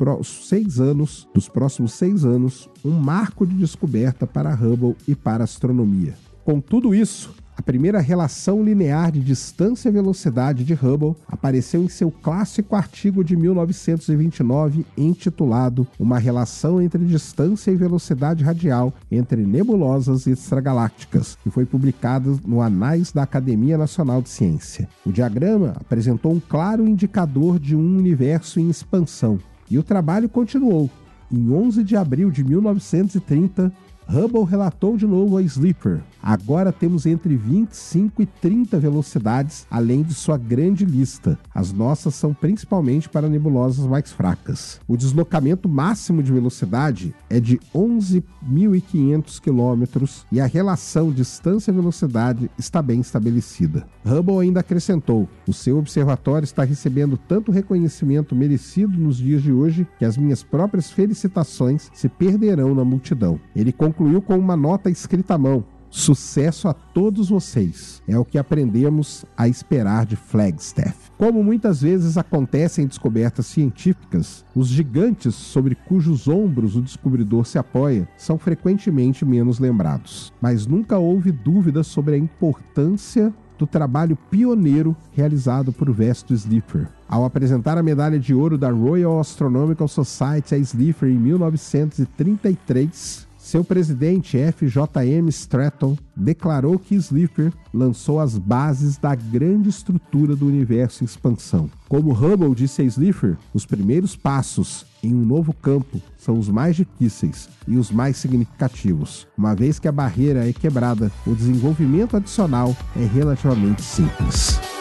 seis 0.48 0.80
anos, 0.80 1.28
dos 1.32 1.48
próximos 1.48 1.92
seis 1.92 2.24
anos, 2.24 2.68
um 2.84 2.90
marco 2.90 3.46
de 3.46 3.54
descoberta 3.54 4.26
para 4.26 4.52
Hubble 4.52 4.96
e 5.06 5.14
para 5.14 5.44
a 5.44 5.44
astronomia. 5.44 6.16
Com 6.44 6.60
tudo 6.60 6.92
isso, 6.92 7.32
a 7.56 7.62
primeira 7.62 8.00
relação 8.00 8.62
linear 8.62 9.12
de 9.12 9.20
distância 9.20 9.88
e 9.88 9.92
velocidade 9.92 10.64
de 10.64 10.72
Hubble 10.72 11.14
apareceu 11.28 11.82
em 11.82 11.88
seu 11.88 12.10
clássico 12.10 12.74
artigo 12.74 13.22
de 13.22 13.36
1929 13.36 14.86
intitulado 14.96 15.86
Uma 15.98 16.18
relação 16.18 16.80
entre 16.80 17.04
distância 17.04 17.70
e 17.70 17.76
velocidade 17.76 18.42
radial 18.44 18.94
entre 19.10 19.44
nebulosas 19.44 20.26
extragalácticas, 20.26 21.36
que 21.42 21.50
foi 21.50 21.66
publicado 21.66 22.40
no 22.46 22.62
Anais 22.62 23.12
da 23.12 23.22
Academia 23.22 23.76
Nacional 23.76 24.22
de 24.22 24.30
Ciência. 24.30 24.88
O 25.04 25.12
diagrama 25.12 25.74
apresentou 25.76 26.32
um 26.32 26.40
claro 26.40 26.86
indicador 26.86 27.58
de 27.58 27.76
um 27.76 27.98
universo 27.98 28.58
em 28.58 28.70
expansão, 28.70 29.38
e 29.70 29.78
o 29.78 29.82
trabalho 29.82 30.28
continuou. 30.28 30.90
Em 31.30 31.52
11 31.52 31.84
de 31.84 31.96
abril 31.96 32.30
de 32.30 32.42
1930, 32.42 33.72
Hubble 34.12 34.42
relatou 34.42 34.96
de 34.96 35.06
novo 35.06 35.36
a 35.36 35.42
Sleeper. 35.42 36.00
Agora 36.20 36.72
temos 36.72 37.06
entre 37.06 37.36
25 37.36 38.22
e 38.22 38.26
30 38.26 38.76
velocidades, 38.78 39.66
além 39.70 40.02
de 40.02 40.14
sua 40.14 40.36
grande 40.36 40.84
lista. 40.84 41.38
As 41.54 41.72
nossas 41.72 42.16
são 42.16 42.34
principalmente 42.34 43.08
para 43.08 43.28
nebulosas 43.28 43.86
mais 43.86 44.10
fracas. 44.10 44.80
O 44.88 44.96
deslocamento 44.96 45.68
máximo 45.68 46.24
de 46.24 46.32
velocidade 46.32 47.14
é 47.30 47.38
de 47.38 47.60
11.500 47.72 49.40
km 49.40 50.04
e 50.32 50.40
a 50.40 50.46
relação 50.46 51.12
distância-velocidade 51.12 52.50
está 52.58 52.82
bem 52.82 53.00
estabelecida. 53.00 53.86
Hubble 54.04 54.40
ainda 54.40 54.58
acrescentou: 54.58 55.28
o 55.46 55.52
seu 55.52 55.78
observatório 55.78 56.44
está 56.44 56.64
recebendo 56.64 57.16
tanto 57.16 57.52
reconhecimento 57.52 58.34
merecido 58.34 58.98
nos 58.98 59.18
dias 59.18 59.40
de 59.40 59.52
hoje 59.52 59.86
que 60.00 60.04
as 60.04 60.16
minhas 60.16 60.42
próprias 60.42 60.90
felicitações 60.90 61.90
se 61.94 62.08
perderão 62.08 62.74
na 62.74 62.84
multidão. 62.84 63.40
Ele 63.54 63.72
concluiu 63.72 63.99
concluiu 64.00 64.22
com 64.22 64.38
uma 64.38 64.56
nota 64.56 64.88
escrita 64.88 65.34
à 65.34 65.38
mão. 65.38 65.62
Sucesso 65.90 66.68
a 66.68 66.72
todos 66.72 67.28
vocês. 67.28 68.02
É 68.08 68.18
o 68.18 68.24
que 68.24 68.38
aprendemos 68.38 69.26
a 69.36 69.46
esperar 69.46 70.06
de 70.06 70.16
Flagstaff. 70.16 71.10
Como 71.18 71.44
muitas 71.44 71.82
vezes 71.82 72.16
acontece 72.16 72.80
em 72.80 72.86
descobertas 72.86 73.44
científicas, 73.44 74.42
os 74.54 74.68
gigantes 74.68 75.34
sobre 75.34 75.74
cujos 75.74 76.28
ombros 76.28 76.76
o 76.76 76.80
descobridor 76.80 77.44
se 77.44 77.58
apoia 77.58 78.08
são 78.16 78.38
frequentemente 78.38 79.22
menos 79.22 79.58
lembrados. 79.58 80.32
Mas 80.40 80.66
nunca 80.66 80.96
houve 80.96 81.30
dúvida 81.30 81.82
sobre 81.82 82.14
a 82.14 82.18
importância 82.18 83.34
do 83.58 83.66
trabalho 83.66 84.16
pioneiro 84.30 84.96
realizado 85.12 85.74
por 85.74 85.92
Vesto 85.92 86.32
Slipher. 86.32 86.88
Ao 87.06 87.26
apresentar 87.26 87.76
a 87.76 87.82
medalha 87.82 88.18
de 88.18 88.32
ouro 88.32 88.56
da 88.56 88.70
Royal 88.70 89.20
Astronomical 89.20 89.88
Society 89.88 90.54
a 90.54 90.58
Slipher 90.58 91.10
em 91.10 91.18
1933, 91.18 93.28
seu 93.50 93.64
presidente, 93.64 94.38
FJM 94.38 95.28
Stratton, 95.28 95.98
declarou 96.14 96.78
que 96.78 96.94
Slipher 96.94 97.52
lançou 97.74 98.20
as 98.20 98.38
bases 98.38 98.96
da 98.96 99.12
grande 99.12 99.68
estrutura 99.68 100.36
do 100.36 100.46
universo 100.46 101.02
em 101.02 101.04
expansão. 101.04 101.68
Como 101.88 102.12
Hubble 102.12 102.54
disse 102.54 102.80
a 102.80 102.84
Slipher, 102.84 103.36
os 103.52 103.66
primeiros 103.66 104.14
passos 104.14 104.86
em 105.02 105.12
um 105.12 105.24
novo 105.24 105.52
campo 105.52 106.00
são 106.16 106.38
os 106.38 106.48
mais 106.48 106.76
difíceis 106.76 107.48
e 107.66 107.76
os 107.76 107.90
mais 107.90 108.18
significativos. 108.18 109.26
Uma 109.36 109.56
vez 109.56 109.80
que 109.80 109.88
a 109.88 109.92
barreira 109.92 110.48
é 110.48 110.52
quebrada, 110.52 111.10
o 111.26 111.34
desenvolvimento 111.34 112.16
adicional 112.16 112.76
é 112.94 113.04
relativamente 113.04 113.82
simples. 113.82 114.79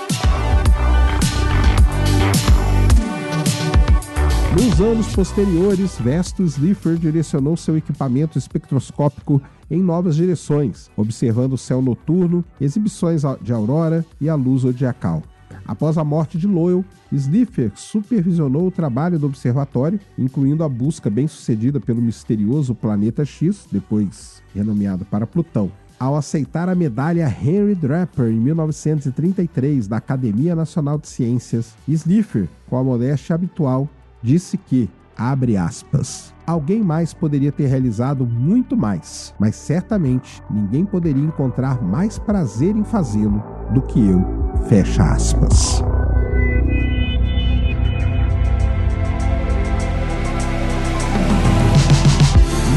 Nos 4.51 4.81
anos 4.81 5.15
posteriores, 5.15 5.99
Vesto 5.99 6.43
Slipher 6.43 6.95
direcionou 6.97 7.55
seu 7.55 7.77
equipamento 7.77 8.35
espectroscópico 8.35 9.39
em 9.69 9.79
novas 9.79 10.15
direções, 10.15 10.89
observando 10.97 11.53
o 11.53 11.57
céu 11.57 11.83
noturno, 11.83 12.43
exibições 12.59 13.21
de 13.41 13.53
aurora 13.53 14.03
e 14.19 14.27
a 14.27 14.33
luz 14.33 14.63
zodiacal. 14.63 15.21
Após 15.67 15.99
a 15.99 16.03
morte 16.03 16.35
de 16.35 16.47
Lowell, 16.47 16.83
Slipher 17.12 17.71
supervisionou 17.75 18.65
o 18.65 18.71
trabalho 18.71 19.19
do 19.19 19.27
observatório, 19.27 19.99
incluindo 20.17 20.63
a 20.63 20.69
busca 20.69 21.12
bem-sucedida 21.12 21.79
pelo 21.79 22.01
misterioso 22.01 22.73
planeta 22.73 23.23
X, 23.23 23.67
depois 23.71 24.41
renomeado 24.55 25.05
para 25.05 25.27
Plutão. 25.27 25.71
Ao 25.99 26.15
aceitar 26.15 26.67
a 26.69 26.75
medalha 26.75 27.27
Henry 27.43 27.75
Draper 27.75 28.29
em 28.31 28.39
1933 28.39 29.88
da 29.88 29.97
Academia 29.97 30.55
Nacional 30.55 30.97
de 30.97 31.07
Ciências, 31.07 31.75
Slipher, 31.88 32.47
com 32.67 32.77
a 32.77 32.83
modéstia 32.83 33.35
habitual, 33.35 33.88
disse 34.21 34.58
que, 34.58 34.89
abre 35.17 35.58
aspas, 35.58 36.34
alguém 36.45 36.82
mais 36.82 37.13
poderia 37.13 37.51
ter 37.51 37.67
realizado 37.67 38.25
muito 38.25 38.75
mais, 38.75 39.34
mas 39.39 39.55
certamente 39.55 40.41
ninguém 40.49 40.86
poderia 40.86 41.23
encontrar 41.23 41.82
mais 41.82 42.17
prazer 42.17 42.75
em 42.75 42.84
fazê-lo 42.84 43.43
do 43.73 43.82
que 43.82 43.99
eu, 43.99 44.23
fecha 44.67 45.03
aspas. 45.03 45.84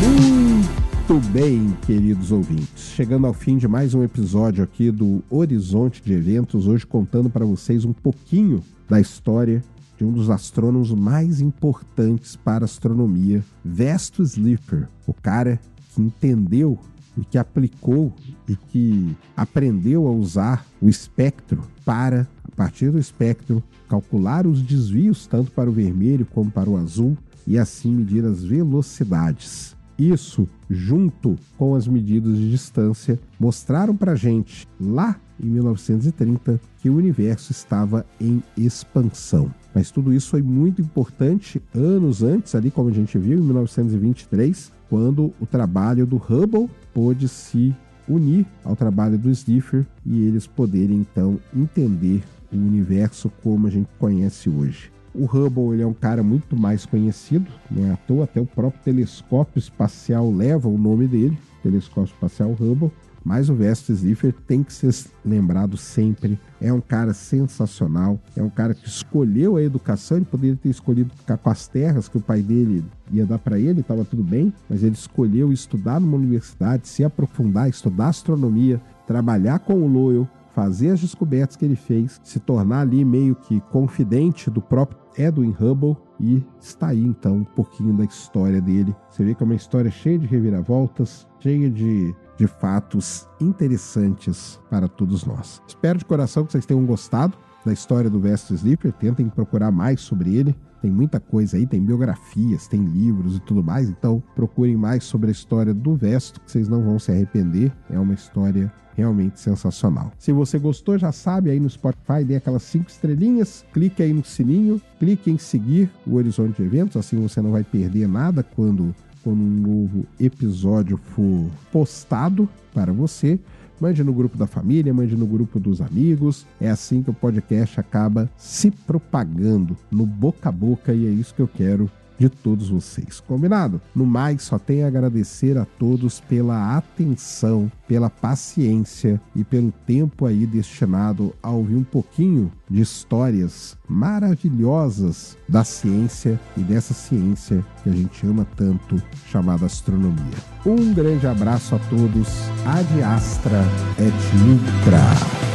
Muito 0.00 1.28
bem, 1.30 1.76
queridos 1.82 2.32
ouvintes. 2.32 2.92
Chegando 2.94 3.26
ao 3.26 3.34
fim 3.34 3.56
de 3.56 3.68
mais 3.68 3.94
um 3.94 4.02
episódio 4.02 4.64
aqui 4.64 4.90
do 4.90 5.22
Horizonte 5.28 6.02
de 6.02 6.12
Eventos, 6.12 6.66
hoje 6.66 6.86
contando 6.86 7.28
para 7.28 7.44
vocês 7.44 7.84
um 7.84 7.92
pouquinho 7.92 8.62
da 8.88 9.00
história 9.00 9.62
de 10.02 10.04
um 10.04 10.10
dos 10.10 10.30
astrônomos 10.30 10.92
mais 10.92 11.40
importantes 11.40 12.34
para 12.34 12.64
a 12.64 12.66
astronomia, 12.66 13.44
Vesto 13.64 14.20
Slipher, 14.24 14.88
o 15.06 15.14
cara 15.14 15.60
que 15.94 16.02
entendeu 16.02 16.76
e 17.16 17.24
que 17.24 17.38
aplicou 17.38 18.12
e 18.48 18.56
que 18.56 19.16
aprendeu 19.36 20.08
a 20.08 20.10
usar 20.10 20.66
o 20.80 20.88
espectro 20.88 21.62
para, 21.84 22.26
a 22.42 22.56
partir 22.56 22.90
do 22.90 22.98
espectro, 22.98 23.62
calcular 23.88 24.44
os 24.44 24.60
desvios 24.60 25.24
tanto 25.28 25.52
para 25.52 25.70
o 25.70 25.72
vermelho 25.72 26.26
como 26.26 26.50
para 26.50 26.68
o 26.68 26.76
azul 26.76 27.16
e 27.46 27.56
assim 27.56 27.92
medir 27.92 28.24
as 28.24 28.42
velocidades. 28.42 29.76
Isso, 30.02 30.48
junto 30.68 31.36
com 31.56 31.76
as 31.76 31.86
medidas 31.86 32.36
de 32.36 32.50
distância, 32.50 33.20
mostraram 33.38 33.94
para 33.94 34.16
gente 34.16 34.66
lá 34.80 35.16
em 35.40 35.46
1930 35.46 36.60
que 36.78 36.90
o 36.90 36.96
universo 36.96 37.52
estava 37.52 38.04
em 38.20 38.42
expansão. 38.56 39.54
Mas 39.72 39.92
tudo 39.92 40.12
isso 40.12 40.30
foi 40.30 40.42
muito 40.42 40.82
importante 40.82 41.62
anos 41.72 42.20
antes, 42.20 42.56
ali 42.56 42.68
como 42.68 42.88
a 42.88 42.92
gente 42.92 43.16
viu, 43.16 43.38
em 43.38 43.42
1923, 43.42 44.72
quando 44.90 45.32
o 45.40 45.46
trabalho 45.46 46.04
do 46.04 46.16
Hubble 46.16 46.68
pôde 46.92 47.28
se 47.28 47.72
unir 48.08 48.44
ao 48.64 48.74
trabalho 48.74 49.16
do 49.16 49.30
Sniffer 49.30 49.86
e 50.04 50.24
eles 50.24 50.48
poderem 50.48 50.96
então 50.96 51.38
entender 51.54 52.24
o 52.52 52.56
universo 52.56 53.30
como 53.40 53.68
a 53.68 53.70
gente 53.70 53.88
conhece 54.00 54.50
hoje. 54.50 54.90
O 55.14 55.26
Hubble 55.26 55.74
ele 55.74 55.82
é 55.82 55.86
um 55.86 55.92
cara 55.92 56.22
muito 56.22 56.56
mais 56.56 56.86
conhecido, 56.86 57.50
não 57.70 57.86
é 57.86 57.92
à 57.92 57.96
toa, 57.96 58.24
até 58.24 58.40
o 58.40 58.46
próprio 58.46 58.82
telescópio 58.82 59.58
espacial 59.58 60.30
leva 60.30 60.68
o 60.68 60.78
nome 60.78 61.06
dele, 61.06 61.38
telescópio 61.62 62.12
espacial 62.14 62.50
Hubble. 62.52 62.90
Mas 63.24 63.48
o 63.48 63.54
Vestes 63.54 63.98
Slipher 63.98 64.34
tem 64.46 64.62
que 64.62 64.72
ser 64.72 64.92
lembrado 65.24 65.76
sempre. 65.76 66.38
É 66.60 66.72
um 66.72 66.80
cara 66.80 67.14
sensacional. 67.14 68.18
É 68.36 68.42
um 68.42 68.50
cara 68.50 68.74
que 68.74 68.86
escolheu 68.86 69.56
a 69.56 69.62
educação. 69.62 70.16
Ele 70.16 70.26
poderia 70.26 70.56
ter 70.56 70.68
escolhido 70.68 71.14
ficar 71.14 71.36
com 71.36 71.50
as 71.50 71.68
terras 71.68 72.08
que 72.08 72.18
o 72.18 72.20
pai 72.20 72.42
dele 72.42 72.84
ia 73.10 73.24
dar 73.24 73.38
para 73.38 73.58
ele, 73.58 73.80
estava 73.80 74.04
tudo 74.04 74.22
bem. 74.22 74.52
Mas 74.68 74.82
ele 74.82 74.94
escolheu 74.94 75.52
estudar 75.52 76.00
numa 76.00 76.16
universidade, 76.16 76.88
se 76.88 77.04
aprofundar, 77.04 77.68
estudar 77.68 78.08
astronomia, 78.08 78.80
trabalhar 79.06 79.60
com 79.60 79.74
o 79.74 79.86
Lowell, 79.86 80.28
fazer 80.54 80.90
as 80.90 81.00
descobertas 81.00 81.56
que 81.56 81.64
ele 81.64 81.76
fez, 81.76 82.20
se 82.22 82.38
tornar 82.38 82.80
ali 82.80 83.04
meio 83.04 83.34
que 83.34 83.60
confidente 83.72 84.50
do 84.50 84.60
próprio 84.60 85.00
Edwin 85.16 85.54
Hubble 85.58 85.96
e 86.20 86.42
está 86.60 86.88
aí 86.88 87.02
então 87.04 87.36
um 87.36 87.44
pouquinho 87.44 87.96
da 87.96 88.04
história 88.04 88.60
dele. 88.60 88.94
Você 89.10 89.24
vê 89.24 89.34
que 89.34 89.42
é 89.42 89.46
uma 89.46 89.54
história 89.54 89.90
cheia 89.90 90.18
de 90.18 90.26
reviravoltas, 90.26 91.26
cheia 91.40 91.70
de, 91.70 92.14
de 92.36 92.46
fatos 92.46 93.28
interessantes 93.40 94.60
para 94.70 94.88
todos 94.88 95.24
nós. 95.24 95.62
Espero 95.66 95.98
de 95.98 96.04
coração 96.04 96.44
que 96.44 96.52
vocês 96.52 96.66
tenham 96.66 96.84
gostado 96.86 97.36
da 97.64 97.72
história 97.72 98.10
do 98.10 98.20
Vesto 98.20 98.54
Sleeper, 98.54 98.92
tentem 98.92 99.28
procurar 99.28 99.70
mais 99.70 100.00
sobre 100.00 100.34
ele. 100.34 100.54
Tem 100.82 100.90
muita 100.90 101.20
coisa 101.20 101.56
aí, 101.56 101.64
tem 101.64 101.80
biografias, 101.80 102.66
tem 102.66 102.84
livros 102.84 103.36
e 103.36 103.40
tudo 103.40 103.62
mais, 103.62 103.88
então 103.88 104.20
procurem 104.34 104.76
mais 104.76 105.04
sobre 105.04 105.28
a 105.28 105.32
história 105.32 105.72
do 105.72 105.94
Vesto, 105.94 106.40
que 106.40 106.50
vocês 106.50 106.68
não 106.68 106.82
vão 106.82 106.98
se 106.98 107.12
arrepender. 107.12 107.72
É 107.88 107.96
uma 107.98 108.14
história 108.14 108.70
realmente 108.96 109.38
sensacional. 109.40 110.12
Se 110.18 110.32
você 110.32 110.58
gostou, 110.58 110.98
já 110.98 111.12
sabe, 111.12 111.50
aí 111.50 111.60
no 111.60 111.70
Spotify 111.70 112.24
dê 112.26 112.36
aquelas 112.36 112.64
cinco 112.64 112.90
estrelinhas, 112.90 113.64
clique 113.72 114.02
aí 114.02 114.12
no 114.12 114.24
sininho, 114.24 114.82
clique 114.98 115.30
em 115.30 115.38
seguir 115.38 115.88
o 116.06 116.16
Horizonte 116.16 116.56
de 116.56 116.64
Eventos, 116.64 116.96
assim 116.96 117.20
você 117.20 117.40
não 117.40 117.52
vai 117.52 117.62
perder 117.62 118.08
nada 118.08 118.42
quando, 118.42 118.94
quando 119.22 119.40
um 119.40 119.60
novo 119.60 120.04
episódio 120.18 120.96
for 120.96 121.48
postado 121.70 122.48
para 122.74 122.92
você. 122.92 123.38
Mande 123.82 124.04
no 124.04 124.12
grupo 124.12 124.38
da 124.38 124.46
família, 124.46 124.94
mande 124.94 125.16
no 125.16 125.26
grupo 125.26 125.58
dos 125.58 125.80
amigos. 125.80 126.46
É 126.60 126.70
assim 126.70 127.02
que 127.02 127.10
o 127.10 127.12
podcast 127.12 127.80
acaba 127.80 128.30
se 128.36 128.70
propagando 128.70 129.76
no 129.90 130.06
boca 130.06 130.50
a 130.50 130.52
boca 130.52 130.94
e 130.94 131.04
é 131.04 131.10
isso 131.10 131.34
que 131.34 131.42
eu 131.42 131.48
quero 131.48 131.90
de 132.22 132.28
todos 132.28 132.68
vocês. 132.68 133.18
Combinado? 133.18 133.80
No 133.92 134.06
mais, 134.06 134.42
só 134.42 134.56
tenho 134.56 134.84
a 134.84 134.88
agradecer 134.88 135.58
a 135.58 135.64
todos 135.64 136.20
pela 136.20 136.76
atenção, 136.76 137.70
pela 137.88 138.08
paciência 138.08 139.20
e 139.34 139.42
pelo 139.42 139.72
tempo 139.84 140.24
aí 140.24 140.46
destinado 140.46 141.34
a 141.42 141.50
ouvir 141.50 141.74
um 141.74 141.82
pouquinho 141.82 142.52
de 142.70 142.80
histórias 142.80 143.76
maravilhosas 143.88 145.36
da 145.48 145.64
ciência 145.64 146.38
e 146.56 146.60
dessa 146.60 146.94
ciência 146.94 147.64
que 147.82 147.90
a 147.90 147.92
gente 147.92 148.24
ama 148.24 148.46
tanto, 148.56 149.02
chamada 149.26 149.66
astronomia. 149.66 150.38
Um 150.64 150.94
grande 150.94 151.26
abraço 151.26 151.74
a 151.74 151.78
todos. 151.90 152.28
Ad 152.64 153.02
Astra 153.02 153.64
et 153.98 154.14
Ultra. 154.48 155.51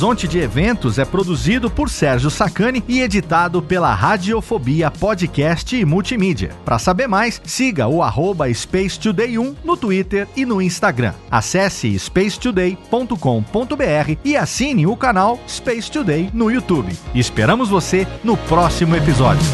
Horizonte 0.00 0.26
de 0.26 0.38
Eventos 0.38 0.98
é 0.98 1.04
produzido 1.04 1.70
por 1.70 1.90
Sérgio 1.90 2.30
Sacani 2.30 2.82
e 2.88 3.02
editado 3.02 3.60
pela 3.60 3.92
Radiofobia 3.92 4.90
Podcast 4.90 5.76
e 5.76 5.84
Multimídia. 5.84 6.52
Para 6.64 6.78
saber 6.78 7.06
mais, 7.06 7.38
siga 7.44 7.86
o 7.86 8.02
arroba 8.02 8.50
Space 8.54 8.98
Today 8.98 9.36
1 9.36 9.56
no 9.62 9.76
Twitter 9.76 10.26
e 10.34 10.46
no 10.46 10.62
Instagram. 10.62 11.12
Acesse 11.30 11.98
spacetoday.com.br 11.98 14.16
e 14.24 14.38
assine 14.38 14.86
o 14.86 14.96
canal 14.96 15.38
Space 15.46 15.90
Today 15.90 16.30
no 16.32 16.50
YouTube. 16.50 16.96
Esperamos 17.14 17.68
você 17.68 18.06
no 18.24 18.38
próximo 18.38 18.96
episódio. 18.96 19.44